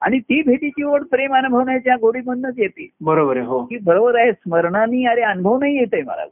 [0.00, 2.88] आणि ती भीतीची ओढ प्रेम अनुभवण्याच्या गोडीमधनच येते.
[3.00, 3.64] बरोबर आहे हो.
[3.64, 6.26] की बरोबर आहे स्मरणाने अरे अनुभव नाही येते मला.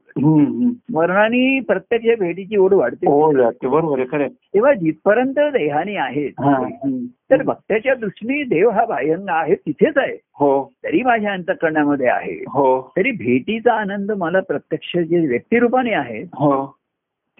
[0.73, 3.07] स्मरणाने प्रत्यक्ष भेटीची ओढ वाढते.
[3.07, 3.33] हो
[3.71, 4.29] बरोबर आहे आहे.
[4.29, 7.07] तेव्हा जिथपर्यंत देहानी आहेत हा, हं.
[7.07, 10.19] तर भक्ताच्या दृष्टीने देव हा बाह्यंग आहे तिथेच आहे.
[10.35, 10.73] हो.
[10.85, 12.35] तरी माझ्या अंतकरणामध्ये आहे.
[12.35, 12.93] हो.
[12.97, 16.82] तरी भेटीचा आनंद मला प्रत्यक्ष जे व्यक्तिरूपाने आहे हो.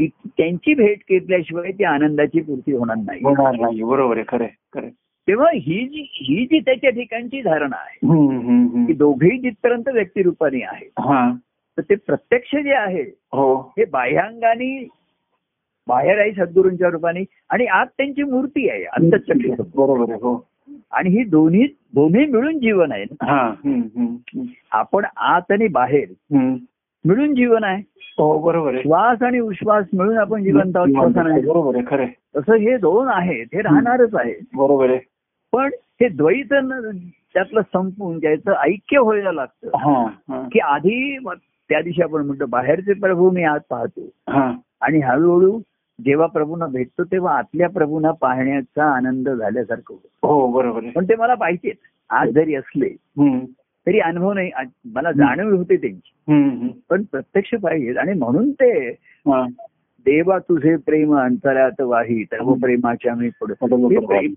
[0.01, 3.83] त्यांची भेट घेतल्याशिवाय ती आनंदाची पूर्ती होणार नाही.
[3.85, 4.25] बरोबर आहे.
[4.29, 4.89] खरं खरं.
[5.29, 7.99] तेव्हा ही जी ही जी त्याच्या ठिकाणची धारणा आहे.
[8.87, 11.33] की दोघेही जिथपर्यंत व्यक्तिरूपाने आहे हा.
[11.79, 13.03] तर ते प्रत्यक्ष जे आहे
[13.33, 13.75] हो.
[13.79, 14.89] हे बाह्यांगाने
[15.89, 20.49] बाहेर आहे सद्गुरूंच्या रूपाने आणि आत त्यांची मूर्ती आहे अंतचक्र बरोबर आहे हो.
[20.93, 23.05] आणि ही दोन्ही दोन्ही मिळून जीवन आहे.
[24.71, 26.13] आपण आत आणि बाहेर.
[27.09, 27.83] मिळून जीवन आहे.
[28.19, 28.83] हो बरोबर आहे.
[28.83, 30.89] श्वास आणि उश्वास मिळून आपण जिवंत आहोत.
[31.47, 32.07] बरोबर आहे खरं.
[32.37, 34.35] तसं हे दोन आहेत हे राहणारच आहे.
[34.55, 34.99] बरोबर आहे.
[35.53, 36.55] पण हे द्वैत
[37.35, 40.07] त्यातलं संपून ज्याचं ऐक्य व्हायला लागतं.
[40.49, 41.19] की आधी
[41.69, 44.33] त्या दिवशी आपण म्हणतो बाहेरचे प्रभू मी आत पाहतो.
[44.33, 44.53] हा.
[44.81, 45.61] आणि हळूहळू
[46.05, 51.77] जेव्हा प्रभूंना भेटतो तेव्हा आतल्या प्रभूंना पाहण्याचा आनंद झाल्यासारखं हो बरोबर पण ते मला पाहिजेच
[52.11, 52.89] आज जरी असले
[53.87, 54.51] तरी अनुभव नाही.
[54.85, 56.13] मला जाणीव होते त्यांची.
[56.91, 57.93] पण प्रत्यक्ष पाहिजे.
[57.93, 58.91] आणि म्हणून ते.
[60.07, 64.33] देवा तुझे प्रेम अंतरात वाही सर्व प्रेमाच्या मी हे प्रेम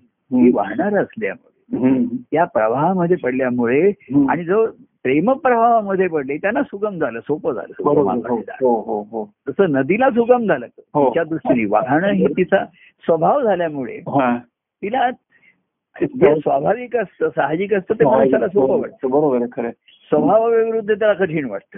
[0.55, 3.91] वाहणार असल्यामुळे त्या प्रवाहामध्ये पडल्यामुळे.
[4.29, 4.65] आणि जो
[5.03, 7.73] प्रेमप्रवाहामध्ये पडले त्यांना सुगम झालं सोपं झालं
[8.27, 8.81] हो.
[8.81, 10.65] हो हो तसं नदीला सुगम झालं.
[10.67, 12.65] तिच्या दृष्टीने वाहनं हे तिचा
[13.05, 13.99] स्वभाव झाल्यामुळे
[14.81, 15.10] तिला
[16.01, 19.69] जे स्वाभाविक असतं साहजिक असतं ते माणसाला सोपं वाटतं बरोबर खरं.
[20.12, 21.77] स्वभावाविरुद्ध त्याला कठीण वाटतं.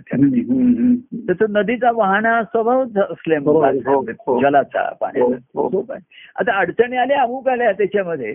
[1.27, 4.39] त्याचं नदीचा वाहना स्वभाव हो, असल्यामुळे हो.
[4.41, 5.69] जलाचा पाण्याचा हो, हो.
[5.69, 6.03] सोपं आहे.
[6.39, 8.33] आता अडचणी आल्या अमुक आल्या त्याच्यामध्ये.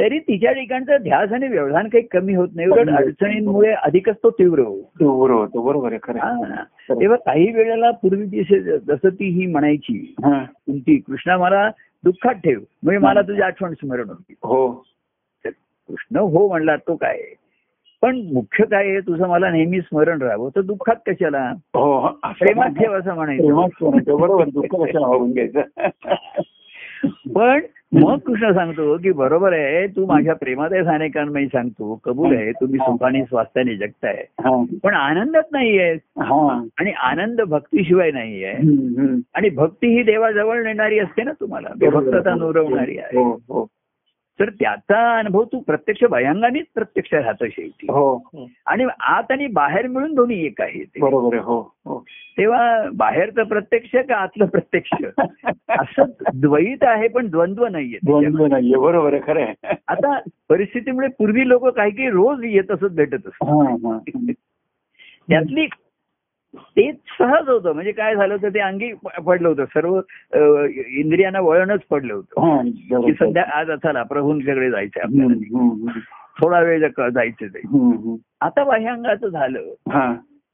[0.00, 2.90] तरी तिच्या ठिकाणचा ध्यास आणि व्यवधान काही कमी होत नाही उलट.
[2.90, 6.18] अडचणींमुळे अधिकच तो तीव्र होतो बरोबर होतं बरोबर आहे खरं.
[6.18, 6.62] हा.
[7.00, 10.44] तेव्हा काही वेळेला पूर्वी जसे जसं ती ही म्हणायची हा.
[10.44, 11.70] तुमची कृष्णा मला
[12.04, 14.84] दुःखात ठेव म्हणजे मला तुझी आठवण स्मरण होती हो
[15.88, 17.18] कृष्ण हो म्हणला तो काय
[18.02, 20.50] पण मुख्य काय आहे तुझं मला नेहमी स्मरण राहावं.
[20.56, 21.52] तर दुःखात कशाला?
[21.74, 23.54] हो असं प्रेमात ठेव असं म्हणायचं.
[24.18, 24.76] बरोबर दुःख
[25.32, 25.60] घ्यायचं?
[27.34, 27.60] पण
[27.92, 32.00] मग कृष्ण सांगतो की बरोबर आहे तू माझ्या प्रेमात आहे अनेकांना मी सांगतो.
[32.04, 34.24] कबूल आहे तुम्ही सुखाने स्वास्थ्याने जगताय.
[34.30, 34.64] हा.
[34.82, 36.66] पण आनंदात नाहीये हा.
[36.80, 39.20] आणि आनंद भक्तीशिवाय नाहीये हम्म, हम्म.
[39.34, 41.68] आणि भक्ती ही देवाजवळ नेणारी असते ना तुम्हाला.
[41.76, 43.18] बेभक्तता नुरवणारी आहे.
[43.18, 43.66] हो हो.
[44.40, 50.14] तर त्याचा अनुभव तू प्रत्यक्ष भयांगानेच प्रत्यक्ष राहतो शेवटी हो आणि आत आणि बाहेर मिळून
[50.14, 50.84] दोन्ही एक आहे.
[51.00, 52.04] बरोबर हो हो
[52.38, 54.92] तेव्हा बाहेरचं प्रत्यक्ष का आतलं प्रत्यक्ष
[55.68, 56.02] असं
[56.34, 57.98] द्वैत आहे पण द्वंद्व नाहीये.
[58.04, 60.18] द्वंद्व नाहीये बरोबर आहे खरं आहे आता
[60.48, 64.30] परिस्थितीमुळे पूर्वी लोक काही काही रोज येत असत भेटत असत.
[65.28, 65.66] त्यातली
[66.58, 67.72] तेच सहज होतं.
[67.72, 68.92] म्हणजे काय झालं होतं ते अंगी
[69.26, 69.64] पडलं होतं.
[69.64, 70.00] सर्व
[70.76, 72.40] इंद्रियांना वळणच पडलं होतं.
[72.40, 72.62] हा,
[73.00, 73.12] की.
[73.12, 75.98] सध्या आज चला प्रभूंच्याकडे हम्म, आपल्याला.
[76.40, 77.62] थोडा वेळ जायचं ते.
[78.40, 79.60] आता बाह्यांगाचं झालं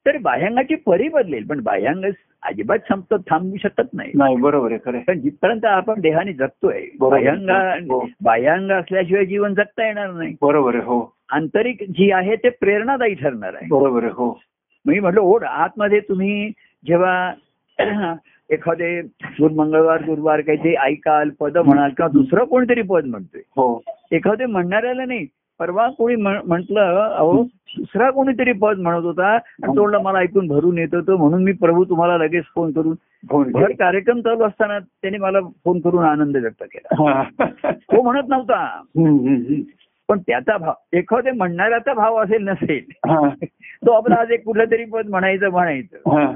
[0.07, 1.47] तर बाह्यांगाची परी बदलेल.
[1.47, 2.05] पण बाह्यांग
[2.43, 4.11] अजिबात संपत थांबू शकत नाही.
[4.15, 6.83] नाही बरोबर आहे जिथपर्यंत आपण देहाने जगतोय.
[7.01, 7.51] बाह्यांग
[7.91, 8.07] हो.
[8.23, 10.37] बाह्यांग असल्याशिवाय जीवन जगता येणार नाही.
[10.43, 11.15] बरोबर आहे हो.
[11.33, 13.67] आंतरिक जी आहे ते प्रेरणादायी ठरणार आहे.
[13.71, 14.41] बरोबर आहे हो.
[14.87, 16.51] मी म्हटलं ओढ आतमध्ये तुम्ही
[16.85, 17.33] जेव्हा
[18.51, 19.01] एखादे
[19.41, 25.05] मंगळवार गुरुवार काही ते ऐकाल पद म्हणाल किंवा दुसरं कोणतरी पद म्हणतोय हो एखादे म्हणणाऱ्याला
[25.05, 25.27] नाही
[25.61, 27.43] परवा कोणी म्हंटल अहो
[27.77, 32.17] दुसरा कोणीतरी पद म्हणत होता आणि मला ऐकून भरून येत होतं म्हणून मी प्रभू तुम्हाला
[32.17, 32.95] लगेच फोन करून
[33.53, 37.23] भर कार्यक्रम चालू असताना त्याने मला फोन करून आनंद व्यक्त केला हा.
[37.65, 38.83] तो म्हणत नव्हता.
[40.09, 42.85] पण त्याचा भाव एखाद्या म्हणणाऱ्याचा भाव असेल नसेल.
[43.83, 46.33] तो आपला आज एक कुठलं तरी पद म्हणायचं म्हणायचं हा.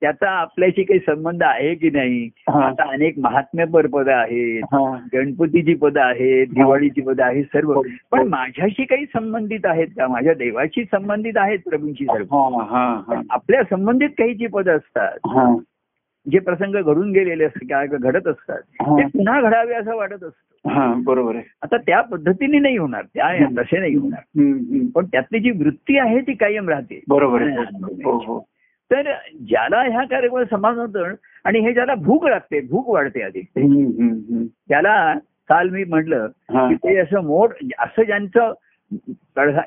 [0.00, 2.64] त्याचा आपल्याशी काही संबंध आहे की नाही हा.
[2.66, 4.78] आता अनेक महात्म्यपर पद आहेत हा.
[5.12, 7.82] गणपतीची पदं आहेत दिवाळीची पदं आहेत सर्व हो.
[8.10, 13.20] पण माझ्याशी काही संबंधित आहेत का माझ्या देवाशी संबंधित आहेत प्रभूंशी सर्व हा, हा, हा.
[13.30, 15.54] आपल्या संबंधित काही जी पदं असतात हा.
[16.30, 18.58] जे प्रसंग घडून गेलेले असतात घडत असतात.
[18.82, 20.68] ते पुन्हा घडावे असं वाटत असतं.
[20.68, 21.44] हा, बरोबर आहे.
[21.62, 24.20] आता त्या पद्धतीने नाही होणार त्या तसे नाही होणार.
[24.94, 27.00] पण त्यातली जी वृत्ती आहे ती कायम राहते.
[27.08, 27.56] बरोबर आहे.
[28.04, 28.46] हो हो.
[28.90, 29.12] तर
[29.48, 34.44] ज्याला ह्या कार्यक्रमात होतं आणि हे ज्याला भूक लागते भूक वाढते हम्म.
[34.68, 35.14] त्याला
[35.48, 36.26] काल मी म्हटलं.
[36.50, 38.52] की ते असं मोड असं ज्यांचं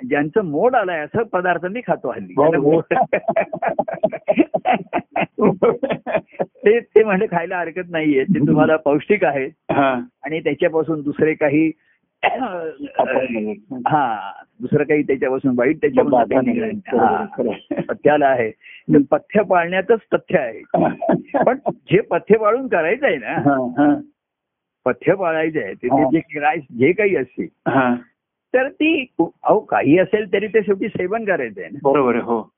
[0.04, 2.34] ज्यांचं मोड आलाय असं पदार्थ मी खातो हल्ली.
[6.40, 10.00] ते ते म्हणजे खायला हरकत नाहीये ते तुम्हाला पौष्टिक आहेत हा.
[10.24, 11.72] आणि त्याच्यापासून दुसरे काही
[13.88, 16.48] हा दुसरं काही त्याच्यापासून वाईट त्याच्यापासून.
[16.48, 17.82] आहे, हा आहे.
[17.82, 18.52] पथ्याला आहे
[18.94, 20.62] तर पथ्य पाळण्यातच तथ्य आहे
[21.46, 23.96] पण जे पथ्य पाळून करायचं आहे ना हा, हा.
[24.86, 26.60] पथ्य पाळायचं आहे ते हा.
[26.62, 27.96] जे काही असते हा.
[28.58, 32.50] तर ती अहो काही असेल तरी ते शेवटी सेवन करायचं आहे बरोबर हो.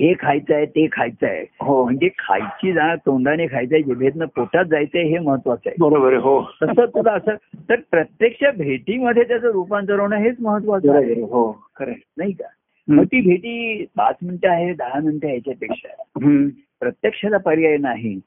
[0.00, 1.84] हे खायचं आहे ते खायचं आहे हो.
[1.84, 5.76] म्हणजे खायची जाणार तोंडाने खायचंय जिभेतनं पोटात जायचंय हे महत्वाचं आहे.
[5.80, 6.42] बरोबर आहे हो.
[6.62, 7.34] तसं तुला असं
[7.70, 11.12] तर प्रत्यक्ष भेटीमध्ये त्याचं रूपांतर होणं हेच महत्वाचं आहे.
[11.12, 11.66] हो.
[11.76, 11.92] खरं.
[12.16, 12.44] नाही का.
[12.88, 16.02] मग ती भेटी पाच मिनिटं आहे दहा मिनिटं याच्यापेक्षा.
[16.84, 18.18] प्रत्यक्षाचा पर्याय नाही.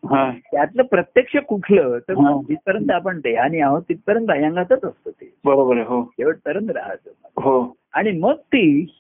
[0.52, 2.14] त्यातलं प्रत्यक्ष कुठलं तर.
[2.50, 5.34] जिथपर्यंत आपण देहानी आहोत तिथपर्यंत अयंगातच असतं ते.
[5.46, 6.04] बरोबर आहे हो.
[6.14, 7.12] शेवटपर्यंत राहतं.
[7.42, 7.76] हो.
[7.94, 8.96] आणि मग ती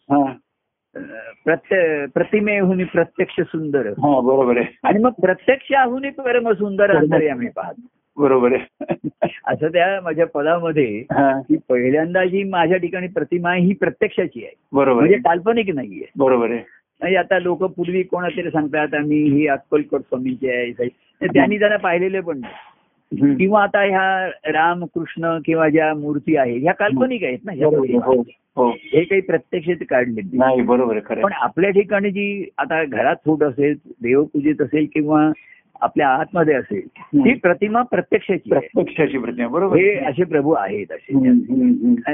[1.45, 3.87] प्रत्य प्रतिमेहून प्रत्यक्ष सुंदर.
[3.87, 4.77] हा बरोबर आहे.
[4.83, 7.87] आणि मग प्रत्यक्षाहून परम सुंदर अंतरे आम्ही पाहतो.
[8.17, 9.09] बरोबर आहे.
[9.47, 14.53] असं त्या माझ्या पदामध्ये की पहिल्यांदा जी माझ्या ठिकाणी प्रतिमा ही प्रत्यक्षाची आहे.
[14.73, 16.05] बरोबर म्हणजे काल्पनिक नाहीये.
[16.17, 16.59] बरोबर आहे.
[17.01, 20.87] म्हणजे आता लोक पूर्वी कोणातरी सांगतात आम्ही ही अक्कलकोट स्वामीची आहे
[21.27, 23.35] त्यांनी जरा पाहिलेले पण नाही.
[23.35, 27.51] किंवा आता ह्या राम कृष्ण किंवा ज्या मूर्ती आहे ह्या काल्पनिक आहेत ना.
[28.05, 28.21] हो
[28.57, 31.33] हो हे काही प्रत्यक्ष काढले नाही बरोबर पण.
[31.33, 35.31] आपल्या ठिकाणी जी आता घरात फूट असेल देवपूजेत असेल किंवा
[35.81, 36.87] आपल्या आतमध्ये असेल.
[36.87, 38.49] ती प्रतिमा प्रत्यक्षाची.
[38.49, 39.95] प्रत्यक्षाची प्रतिमा बरोबर हे.
[39.95, 42.05] असे प्रभू आहेत असे.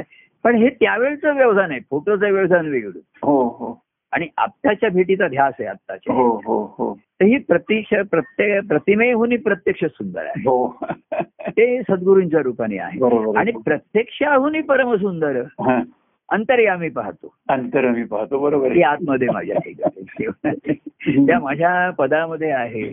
[0.44, 3.83] पण हे त्यावेळेचं व्यवधान आहे फोटोचं व्यवधान वेगळं हो हो
[4.14, 6.94] आणि भक्ताच्या भेटीचा ध्यास आहे आत्ताच्या हो हो हो.
[6.94, 10.40] तर ही प्रत्यक्ष प्रत्येक प्रतिमेहून प्रत्यक्ष सुंदर आहे.
[10.40, 10.78] हो.
[11.48, 12.98] ते सद्गुरूंच्या रूपाने आहे.
[13.36, 15.82] आणि प्रत्यक्षाहूनही परम सुंदर हा.
[16.28, 17.34] अंतर्यामी पाहतो.
[17.48, 18.82] अंतर मी पाहतो बरोबर ती.
[18.82, 20.72] आतमध्ये माझ्या ठिकाणी.
[21.26, 22.92] त्या माझ्या पदामध्ये आहे.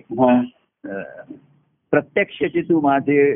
[1.92, 3.36] प्रत्यक्षची तू माझे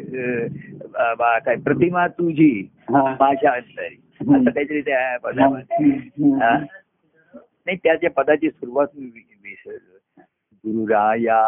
[0.96, 2.70] काय प्रतिमा तुझी.
[2.90, 4.02] माझ्या अंतरी.
[4.36, 6.10] असं काहीतरी त्या पदामध्ये?
[7.66, 10.22] नाही त्याच्या पदाची सुरुवात मी विसरलो
[10.66, 11.42] गुरुराया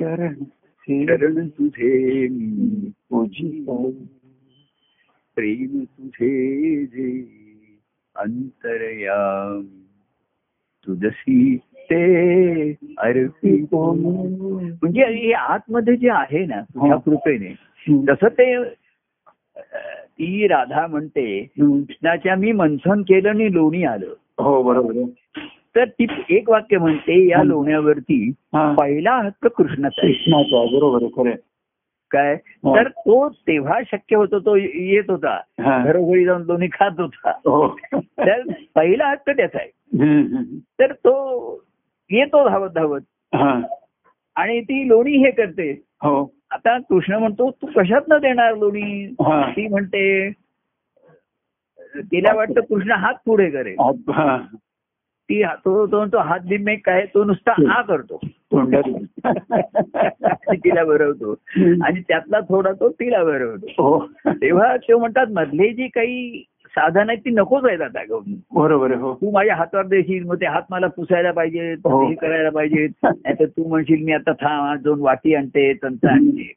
[0.00, 0.34] चरण
[0.90, 2.28] चरण तुझे
[5.34, 7.08] प्रेम तुझे जे
[8.16, 9.66] अंतरयाम।
[10.86, 11.56] तुझसी
[11.90, 16.96] ते अर्पितो म्हणजे आतमध्ये जे आहे ना तुझ्या.
[16.96, 17.54] कृपेने
[18.04, 19.87] जसं ते अं,
[20.20, 24.92] ती राधा म्हणते कृष्णाच्या मी मंथन केलं आणि लोणी आलं हो बरोबर.
[25.76, 27.42] तर ती एक वाक्य म्हणते या.
[27.42, 28.30] लोण्यावरती.
[28.54, 31.34] पहिला हक्क कृष्णाचा कृष्णाचा बरोबर खरं.
[32.10, 32.76] काय हो.
[32.76, 35.40] तर तो तेव्हा शक्य होतो तो येत होता.
[35.84, 38.42] घरोघरी जाऊन लोणी खात होता हो तर
[38.74, 40.58] पहिला हक्क त्याचा आहे.
[40.80, 41.14] तर तो
[42.10, 43.00] येतो धावत धावत.
[44.36, 45.70] आणि ती लोणी हे करते
[46.02, 49.04] हो आता कृष्ण म्हणतो तू कशात न देणार लोणी?
[49.04, 49.50] हा.
[49.50, 50.30] ती म्हणते
[51.98, 53.76] तिला वाटतं कृष्ण हात पुढे करेल.
[54.12, 54.38] हा.
[55.30, 58.20] ती तो तो म्हणतो हात बिमे काय तो नुसता आ करतो.
[60.54, 61.30] तिला भरवतो.
[61.84, 63.66] आणि त्यातला थोडा तो तिला भरवतो.
[63.66, 64.06] हो.
[64.32, 68.20] तेव्हा ते म्हणतात मधले जी काही साधन आहेत ती नकोच आहेत आता.
[68.54, 69.14] बरोबर हो.
[69.14, 72.08] तू माझ्या हातावर देशील मग ते हात मला पुसायला पाहिजे हो.
[72.08, 72.86] हे करायला पाहिजे.
[73.04, 76.52] नाहीतर तू म्हणशील मी आता थांब दोन वाटी आणते तंत आणते.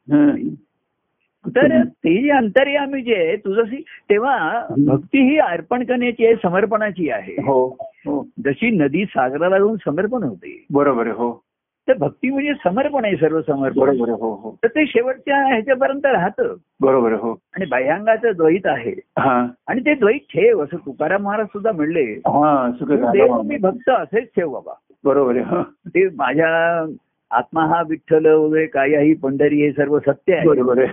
[1.48, 3.62] तर ते जे अंतर्यामी जे आहे तुझं
[4.10, 7.32] तेव्हा भक्ती ही अर्पण करण्याची आहे समर्पणाची आहे.
[7.32, 8.26] हो हो.
[8.44, 10.66] जशी नदी सागराला जाऊन समर्पण होते.
[10.72, 11.41] बरोबर हो.
[11.88, 14.58] तर भक्ती म्हणजे समर्पण आहे सर्व समर्पण बरोबर हो हो.
[14.62, 16.54] तर ते शेवटच्या ह्याच्यापर्यंत राहतं.
[16.80, 17.32] बरोबर हो.
[17.32, 18.94] आणि बाह्यांगाचं द्वैत आहे.
[19.18, 19.46] हा.
[19.66, 22.04] आणि ते द्वैत ठेव असं तुकाराम महाराज सुद्धा म्हणले.
[22.04, 22.68] हा
[23.12, 24.72] देव मी भक्त असेच ठेव बाबा.
[25.04, 25.62] बरोबर आहे.
[25.88, 26.86] ते माझ्या
[27.30, 30.46] आत्मा हा विठ्ठल वगैरे काय ही पंढरी हे सर्व सत्य आहे.
[30.46, 30.84] बरोबर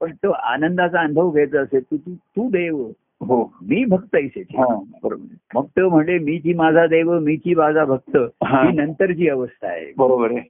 [0.00, 2.88] पण तो आनंदाचा अनुभव घ्यायचा असेल तू तू देव.
[3.20, 5.36] हो मी भक्त बरोबर आहे.
[5.54, 8.70] मग तो म्हणजे मीची माझा देव मीची माझा भक्त हा.
[8.74, 9.92] नंतरची अवस्था आहे.
[9.98, 10.40] बरोबर आहे.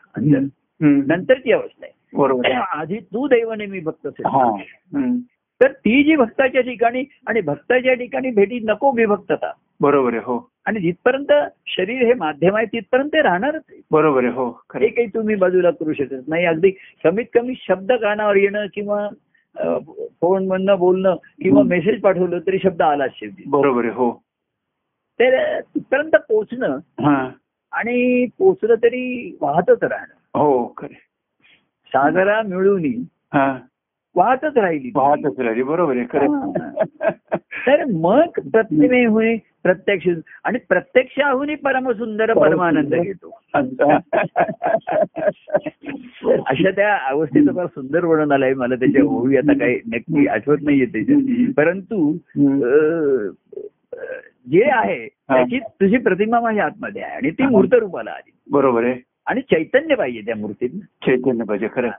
[0.82, 2.18] नंतरची अवस्था आहे.
[2.18, 2.80] बरोबर आहे.
[2.80, 4.26] आधी तू देवाने मी भक्त असेल.
[4.26, 4.58] हा.
[5.64, 9.52] तर ती जी भक्ताच्या ठिकाणी आणि भक्ताच्या ठिकाणी भेटी नको विभक्तता
[9.82, 10.50] बरोबर आहे हो.
[10.66, 11.32] आणि जिथपर्यंत
[11.68, 13.82] शरीर हे माध्यम आहे तिथपर्यंत ते राहणारच आहे.
[13.92, 16.46] बरोबर आहे हो हे काही तुम्ही बाजूला करू शकत नाही.
[16.46, 16.70] अगदी
[17.04, 19.08] कमीत कमी शब्द कानावर येणं किंवा
[20.22, 21.64] फोन मधनं बोलणं किंवा.
[21.64, 24.12] मेसेज पाठवलं तरी शब्द आलाच शेवटी बरोबर आहे हो.
[25.20, 27.30] तर तिथपर्यंत पोचणं हा.
[27.72, 30.40] आणि पोचलं तरी वाहतच राहणं.
[30.40, 30.94] हो खरे.
[31.88, 32.84] सागरा मिळून
[34.16, 34.88] वाहतच राहिली.
[34.88, 34.92] ती.
[34.92, 36.52] पाहतच राहिली बरोबर आहे खरं.
[37.68, 40.08] तर मग प्रतिमेहुनी प्रत्यक्ष
[40.44, 43.30] आणि प्रत्यक्षाहुनी परमसुंदर परमानंद घेतो
[46.42, 50.86] अशा त्या अवस्थेचं फार सुंदर वर्णन आलंय मला त्याच्या ओळी आता काही नक्की आठवत नाहीये
[50.86, 51.18] त्याच्या.
[51.58, 52.14] परंतु
[54.52, 58.32] जे आहे त्याची तुझी प्रतिमा माझ्या आतमध्ये आहे आणि ती मूर्त रूपाला आली.
[58.52, 58.96] बरोबर आहे.
[59.26, 60.70] आणि चैतन्य पाहिजे त्या मूर्तीत
[61.06, 61.90] चैतन्य पाहिजे खरं.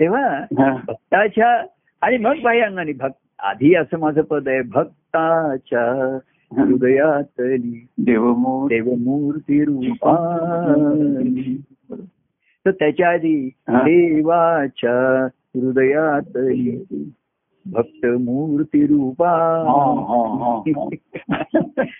[0.00, 0.44] तेव्हा.
[0.86, 1.64] भक्ताच्या
[2.02, 6.18] आणि मग बाह्य अंगाने भक्त आधी असं माझं पद आहे भक्ताच्या
[6.52, 11.56] हृदयातली देवमोर देवमूर्ती रूपानी
[12.66, 13.50] तर त्याच्या आधी.
[13.68, 16.78] देवाच्या हृदयातली
[17.66, 19.32] भक्त मूर्ती रूपा.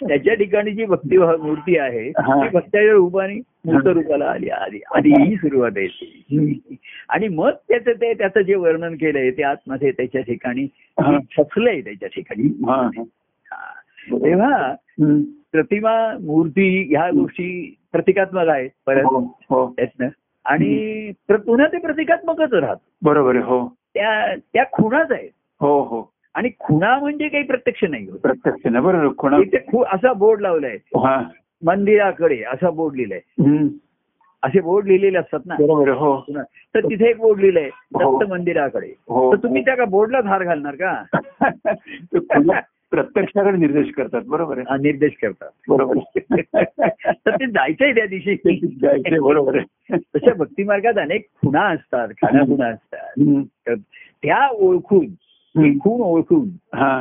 [0.08, 2.10] त्याच्या ठिकाणी जी भक्ती मूर्ती आहे.
[2.10, 3.34] ती भक्ताच्या रूपाने
[3.64, 6.60] मूर्त रूपाला आली आधी आधी ही सुरुवात आहे ती.
[7.08, 10.66] आणि मग त्याचं ते त्याचं जे वर्णन केलंय ते आतमध्ये त्याच्या ठिकाणी.
[11.38, 12.48] छचलंय त्याच्या ठिकाणी.
[14.12, 14.74] तेव्हा.
[15.52, 19.18] प्रतिमा मूर्ती ह्या गोष्टी प्रतिकात्मक आहेत परत हो
[19.50, 19.74] हो.
[20.44, 22.76] आणि पुन्हा ते प्रतिकात्मकच राहत.
[23.02, 23.68] बरोबर आहे हो.
[23.94, 25.30] त्या त्या खुणाच आहेत.
[25.60, 26.12] हो हो.
[26.34, 28.18] आणि खुणा म्हणजे काही प्रत्यक्ष नाही होत.
[28.18, 29.08] प्रत्यक्ष ना बरोबर.
[29.08, 30.74] कोणा इथे खू असा बोर्ड लावलाय.
[30.74, 31.22] हा.
[31.64, 33.20] मंदिराकडे असा बोर्ड लिहिलाय.
[34.42, 35.54] असे बोर्ड लिहिलेले असतात ना.
[35.54, 36.24] बरोबर हो.
[36.74, 37.68] तर तिथे एक बोर्ड लिहिलंय.
[37.94, 38.86] दत्त मंदिराकडे.
[38.86, 41.02] हो तर तुम्ही त्या का बोर्डलाच हार घालणार का?
[42.14, 42.60] खुणा
[42.90, 44.76] प्रत्यक्षाकडे निर्देश करतात बरोबर आहे?
[44.82, 45.50] निर्देश करतात.
[45.68, 45.98] बरोबर.
[46.98, 48.34] तर ते जायचंय त्या दिवशी.
[48.80, 49.96] जायचंय, बरोबर आहे.
[50.16, 53.76] तशा भक्ती मार्गात अनेक खुणा असतात खाना खुणा असतात.
[54.22, 55.06] त्या ओळखून
[55.78, 57.00] खूण ओळखून हा.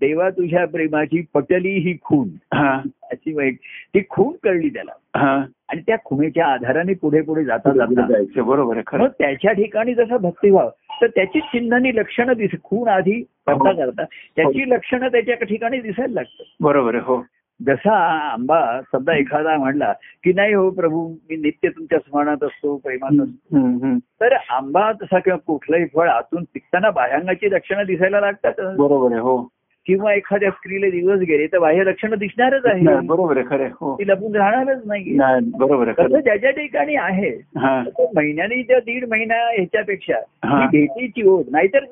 [0.00, 2.80] देवा तुझ्या प्रेमाची पटली ही खून हा.
[3.12, 3.56] अशी वाईट
[3.94, 4.92] ती खून कळली त्याला.
[5.16, 5.36] हा.
[5.68, 8.06] आणि त्या खुणेच्या आधाराने पुढे पुढे जाता जाता.
[8.08, 9.08] जायचं बरोबर आहे खरं.
[9.18, 10.68] त्याच्या ठिकाणी जसा भक्तिभाव
[11.02, 14.04] तर त्याची चिन्हांनी लक्षणं दिस खून आधी करता करता
[14.36, 16.44] त्याची लक्षणं त्याच्या ठिकाणी दिसायला लागतात.
[16.60, 17.26] बरोबर हो.
[17.66, 17.96] जसा
[18.32, 19.92] आंबा समजा एखादा म्हणला
[20.24, 23.56] की नाही हो प्रभू मी नित्य तुमच्या स्मरणात असतो प्रेमात असतो.
[23.98, 28.52] तर आंबा तसा किंवा कुठलंही फळ आतून पिकताना बाह्यांगाची लक्षणं दिसायला लागतात.
[28.76, 29.48] बरोबर आहे हो.
[29.86, 33.00] किंवा एखाद्या स्त्रीला दिवस गेले तर बाह्य लक्षणं दिसणारच आहे.
[33.06, 33.94] बरोबर आहे खरं हो.
[33.94, 35.18] ती लपून राहणारच नाही
[35.58, 37.82] बरोबर खरं ज्याच्या ठिकाणी आहे हा.
[37.88, 41.84] तो महिन्याने त्या दीड महिना ह्याच्यापेक्षा भेटीची ओढ नाहीतर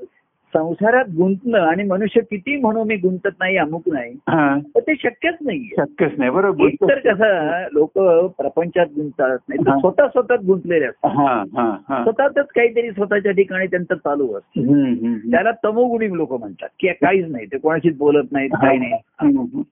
[0.54, 4.58] संसारात गुंतणं आणि मनुष्य किती म्हणू मी गुंतत नाही अमुक नाही हा.
[4.58, 5.74] तर ते शक्यच नाहीये.
[5.78, 7.98] शक्यच नाही बरोबर तर कसं लोक
[8.38, 9.80] प्रपंचात गुंततात नाही.
[9.80, 11.10] स्वतः स्वतःच गुंतलेले असतात.
[11.10, 12.02] हा हा हा.
[12.04, 15.14] स्वतःच काहीतरी स्वतःच्या ठिकाणी त्यांचं चालू असतं.
[15.30, 19.62] त्याला तमोगुणी लोक म्हणतात की काहीच नाही ते कोणाशीच बोलत नाहीत काही नाही.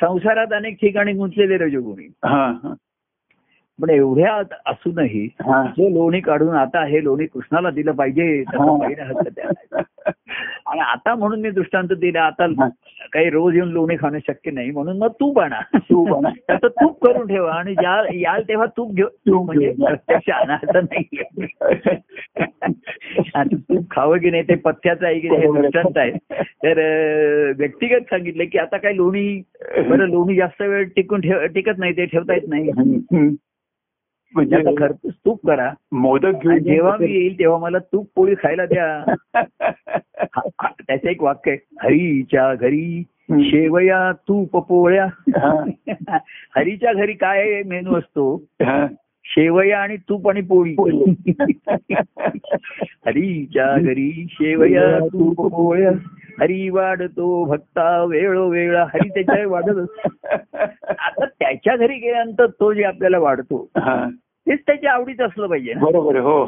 [0.00, 2.08] संसारात अनेक ठिकाणी गुंतलेले रजोगुणी.
[3.78, 4.34] पण एवढ्या
[4.66, 5.62] असूनही हा.
[5.62, 8.50] जो लोणी काढून आता हे लोणी कृष्णाला दिलं पाहिजे हा.
[8.50, 9.80] त्याचा पहिला हक्क त्याला.
[10.80, 12.46] आणि आता म्हणून मी दृष्टांत दिला आता.
[13.12, 16.28] काही रोज येऊन लोणी खाणं शक्य नाही म्हणून मग तूप आणा तूप आणा.
[16.46, 19.70] त्याचं तूप करून ठेवा आणि ज्या याल तेव्हा तूप घेऊ तूप म्हणजे.
[19.84, 21.22] प्रत्यक्ष आणायचं नाही
[23.34, 26.10] आणि तूप खावं की नाही ते पथ्याचं आहे की नाही हे दृष्टांत आहे
[26.64, 26.78] तर
[27.58, 29.42] व्यक्तिगत सांगितलं की आता काय लोणी
[29.88, 32.70] बरं लोणी जास्त वेळ टिकून ठेव टिकत नाही ते ठेवता येत नाही.
[34.34, 35.72] म्हणजे खर्च तूप करा.
[35.92, 39.14] मोदक घेऊन जेव्हा मी येईल तेव्हा मला तूप पोळी खायला द्या.
[40.86, 41.76] त्याचं एक वाक्य आहे.
[41.82, 45.06] हरीच्या घरी शेवया तूप पोळ्या.
[46.56, 48.44] हरीच्या घरी काय मेनू असतो.
[49.30, 50.74] शेवया आणि तूप आणि पोळी.
[53.06, 55.90] हरीच्या घरी शेवया तूप पोळ्या
[56.40, 60.08] हरी वाढतो भक्ता वेळोवेळा हरी त्याच्या वाढत असतो
[60.56, 64.04] आता त्याच्या घरी गेल्यानंतर तो जे आपल्याला वाढतो हा.
[64.46, 66.44] तेच त्याच्या आवडीचं असलं पाहिजे बरोबर हो.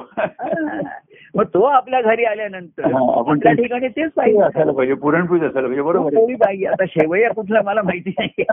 [1.35, 5.83] मग तो आपल्या घरी आल्यानंतर आपण आपल्या ठिकाणी तेच पाहिजे असायला पाहिजे पुरणपोळी असायला पाहिजे
[5.83, 6.15] बरोबर.
[6.15, 8.45] पोळी पाहिजे आता शेवया कुठला मला माहिती नाही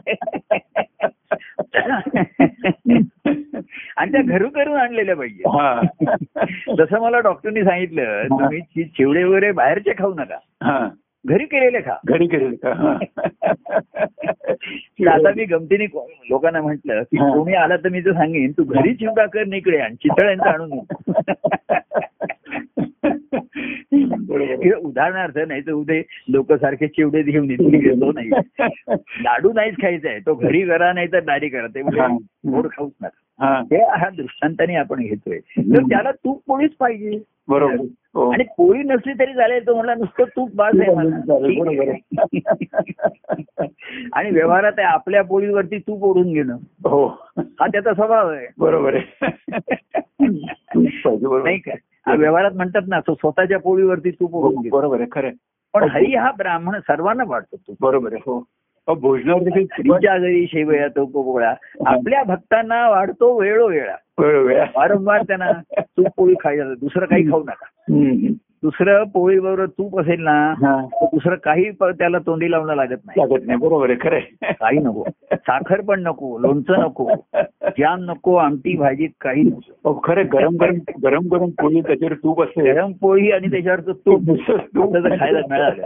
[3.99, 5.43] आणि त्या घरू करून आणलेल्या पाहिजे.
[5.49, 5.81] हा.
[6.77, 10.37] जसं मला डॉक्टरनी सांगितलं तुम्ही चिवडे वगैरे बाहेरचे खाऊ नका.
[10.63, 10.89] हा.
[11.25, 11.97] घरी केलेले खा.
[12.05, 12.97] घरी करेल का हा.
[15.01, 15.85] तर आता मी गमतीने
[16.29, 17.17] लोकांना म्हंटल की.
[17.17, 20.73] कोणी आला तर मी तर सांगेन तू घरी चिवडा कर निकडे आणि चितळ्यांचं आणून
[24.57, 28.29] किंवा उदाहरणार्थ नाही तर उद्या लोक सारखे चिवडे घेऊन येतील घेतो नाही.
[29.21, 31.67] लाडू नाहीच खायचा आहे तो घरी करा नाही तर दारी करा.
[31.67, 32.01] ते म्हणजे.
[32.49, 33.45] गोड खाऊच नका.
[33.45, 33.59] हा.
[33.59, 35.39] हे दृष्टांताने आपण घेतोय.
[35.59, 37.23] तर त्याला तूप पोळीच पाहिजे.
[37.47, 37.75] बरोबर.
[38.13, 38.31] हो.
[38.31, 39.67] आणि पोळी नसली तरी चालेल.
[39.67, 41.91] तो म्हणला नुसतं तूप बाज आहे.
[44.13, 46.57] आणि व्यवहारात आहे आपल्या पोळीवरती तूप ओढून घेणं.
[46.85, 47.07] हो.
[47.37, 48.47] हा त्याचा स्वभाव आहे.
[48.57, 49.27] बरोबर आहे.
[51.43, 51.71] नाही का?
[52.07, 55.29] व्यवहारात म्हणतात ना तो स्वतःच्या पोळीवरती तूप बरोबर आहे खरं.
[55.73, 57.75] पण हरी हा ब्राह्मण सर्वांना वाटतो तूप.
[57.81, 58.43] बरोबर आहे हो.
[58.87, 61.53] भोजनावर घरी शेवया तो पोळा
[61.85, 63.95] आपल्या भक्तांना वाढतो वेळोवेळा.
[64.17, 64.65] वेळोवेळा.
[64.75, 67.65] वारंवार त्यांना तूप पोळी खायला दुसरं काही खाऊ नका.
[68.63, 70.53] दुसरं पोळीबरोबर तूप असेल ना.
[70.85, 73.21] तर दुसरं काही त्याला तोंडी लावणं लागत नाही.
[73.21, 73.59] लागत नाही.
[73.59, 74.19] बरोबर आहे खरं.
[74.51, 75.03] काही नको.
[75.33, 77.09] साखर पण नको लोणचं नको
[77.79, 80.01] जाम नको आमटी भाजीत काही नको.
[80.03, 84.31] खरं गरम गरम गरम गरम पोळी त्याच्यावर तूप असते गरम पोळी आणि त्याच्यावरचं तूप.
[84.31, 85.85] असं जर खायला मिळालं.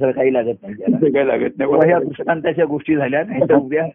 [0.00, 2.04] दुसरं काही लागत नाही त्याला ते काय लागत नाही आहे.
[2.04, 3.86] दृष्टांताच्या गोष्टी झाल्या नाही तर उद्या